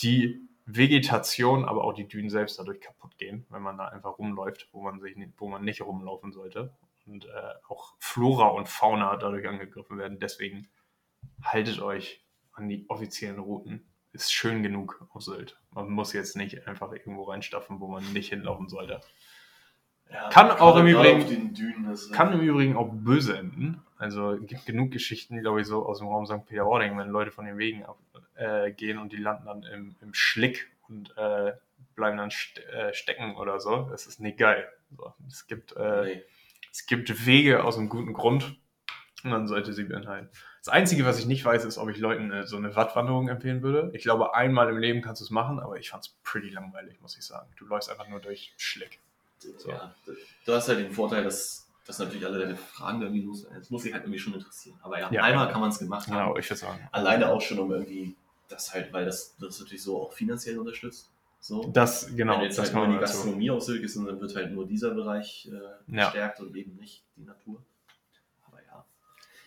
[0.00, 4.68] die Vegetation, aber auch die Dünen selbst dadurch kaputt gehen, wenn man da einfach rumläuft,
[4.72, 6.72] wo man, sich nicht, wo man nicht rumlaufen sollte.
[7.06, 10.18] Und äh, auch Flora und Fauna dadurch angegriffen werden.
[10.20, 10.68] Deswegen
[11.42, 12.22] haltet euch
[12.54, 13.84] an die offiziellen Routen.
[14.14, 15.58] Ist schön genug auf Sylt.
[15.72, 19.00] Man muss jetzt nicht einfach irgendwo reinstapfen, wo man nicht hinlaufen sollte.
[20.10, 23.82] Ja, Kann auch im Übrigen- Dünen Kann im Übrigen auch böse enden.
[23.98, 26.46] Also es gibt genug Geschichten, glaube ich, so aus dem Raum St.
[26.46, 27.98] Peter-Ording, wenn Leute von den Wegen ab,
[28.36, 31.52] äh, gehen und die landen dann im, im Schlick und äh,
[31.96, 33.88] bleiben dann st äh, stecken oder so.
[33.90, 34.68] Das ist nicht geil.
[34.96, 36.22] So, es, gibt, äh, Nee.
[36.70, 38.56] es gibt Wege aus einem guten Grund
[39.24, 40.28] und man sollte sie behalten.
[40.60, 43.62] Das Einzige, was ich nicht weiß, ist, ob ich Leuten äh, so eine Wattwanderung empfehlen
[43.62, 43.90] würde.
[43.94, 47.00] Ich glaube, einmal im Leben kannst du es machen, aber ich fand es pretty langweilig,
[47.00, 47.50] muss ich sagen.
[47.56, 49.00] Du läufst einfach nur durch Schlick.
[49.58, 49.70] So.
[49.70, 49.94] Ja,
[50.46, 53.82] du hast halt den Vorteil, dass, dass natürlich alle deine Fragen irgendwie los Es muss
[53.82, 54.78] sich halt irgendwie schon interessieren.
[54.82, 55.22] Aber ja, Ja.
[55.22, 56.14] einmal kann man es gemacht haben.
[56.28, 56.88] Genau, ich würde sagen.
[56.92, 58.14] Alleine auch schon, um irgendwie
[58.48, 61.10] das halt, weil das, das natürlich so auch finanziell unterstützt.
[61.40, 61.70] So.
[61.74, 63.00] Das, genau, Wenn jetzt das halt nur die.
[63.00, 66.04] Gastronomie Sylt ist, dann wird halt nur dieser Bereich äh, Ja.
[66.06, 67.62] gestärkt und eben nicht die Natur.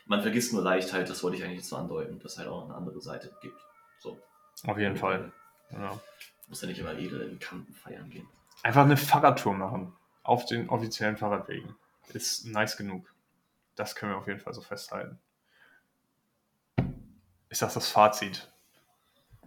[0.08, 2.66] Man vergisst nur leicht halt, das wollte ich eigentlich so andeuten, dass es halt auch
[2.66, 3.60] eine andere Seite gibt.
[4.00, 4.18] So.
[4.66, 5.32] Auf jeden Fall.
[5.72, 6.00] Ja.
[6.48, 8.28] Muss ja nicht immer edel in Kanten feiern gehen.
[8.64, 9.94] Einfach eine Fahrradtour machen.
[10.24, 11.76] Auf den offiziellen Fahrradwegen.
[12.14, 13.14] Ist nice genug.
[13.76, 15.20] Das können wir auf jeden Fall so festhalten.
[17.50, 18.52] Ist das das Fazit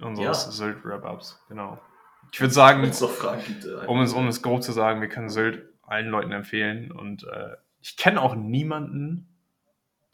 [0.00, 0.52] unseres Ja.
[0.52, 1.42] Sylt-Wrap-Ups?
[1.48, 1.78] Genau.
[2.32, 3.64] Ich würde sagen, gibt.
[3.64, 6.92] äh, um es, um es grob zu sagen, wir können Sylt allen Leuten empfehlen.
[6.92, 9.29] Und äh, ich kenne auch niemanden,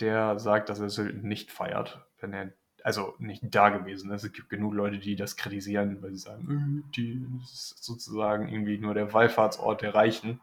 [0.00, 4.22] der sagt, dass er Sylt nicht feiert, wenn er also nicht da gewesen ist.
[4.22, 8.48] Es gibt genug Leute, die das kritisieren, weil sie sagen, äh, die das ist sozusagen
[8.48, 10.40] irgendwie nur der Wallfahrtsort der Reichen.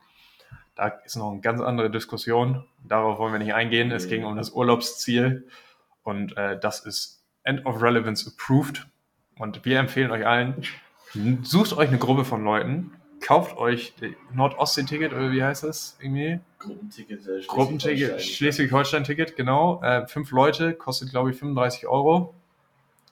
[0.75, 2.65] Da ist noch eine ganz andere Diskussion.
[2.83, 3.91] Darauf wollen wir nicht eingehen.
[3.91, 5.47] Es ging um das Urlaubsziel
[6.03, 8.87] und äh, das ist End of Relevance approved.
[9.37, 10.63] Und wir empfehlen euch allen,
[11.43, 12.91] sucht euch eine Gruppe von Leuten,
[13.23, 13.93] kauft euch
[14.33, 16.39] Nordostsee-Ticket oder wie heißt das irgendwie?
[16.59, 17.25] Gruppenticket.
[17.25, 19.81] Äh, Gruppenticket, Schleswig-Holstein-Ticket, genau.
[19.81, 22.35] Äh, fünf Leute, kostet glaube ich 35 Euro.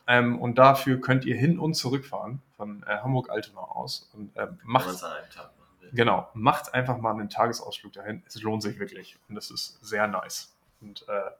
[0.08, 4.10] Ähm, und dafür könnt ihr hin und zurückfahren von äh, Hamburg-Altona aus.
[4.14, 5.90] Und äh, Macht an einem Tag machen will.
[5.94, 8.22] genau, macht einfach mal einen Tagesausflug dahin.
[8.28, 10.54] Es lohnt sich wirklich und es ist sehr nice.
[10.82, 11.32] Und äh,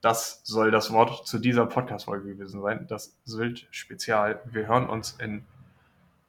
[0.00, 2.86] das soll das Wort zu dieser Podcast-Folge gewesen sein.
[2.88, 4.40] Das Sylt-Spezial.
[4.46, 5.44] Wir hören uns in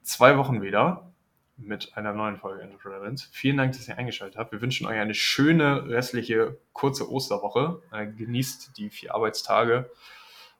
[0.03, 1.08] zwei Wochen wieder
[1.61, 3.27] mit einer neuen Folge Relevance.
[3.31, 4.51] Vielen Dank, dass ihr eingeschaltet habt.
[4.51, 7.81] Wir wünschen euch eine schöne restliche kurze Osterwoche.
[7.91, 9.89] Äh, genießt die vier Arbeitstage.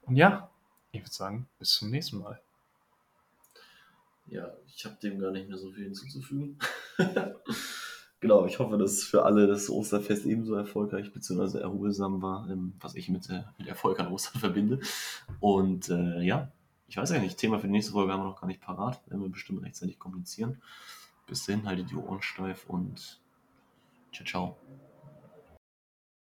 [0.04, 0.50] Und ja,
[0.91, 2.41] ich würde sagen, bis zum nächsten Mal.
[4.28, 6.60] Ja, ich habe dem gar nicht mehr so viel hinzuzufügen.
[8.20, 11.60] genau, ich hoffe, dass für alle das Osterfest ebenso erfolgreich bzw.
[11.60, 14.80] erholsam war, ähm, was ich mit, äh, mit Erfolg an Ostern verbinde.
[15.39, 16.52] Und äh, ja,
[16.90, 19.00] ich weiß ja nicht, Thema für die nächste Folge haben wir noch gar nicht parat.
[19.08, 20.60] Werden wir bestimmt rechtzeitig kommunizieren.
[21.28, 23.20] Bis dahin, haltet die Ohren steif und
[24.12, 24.58] ciao, ciao.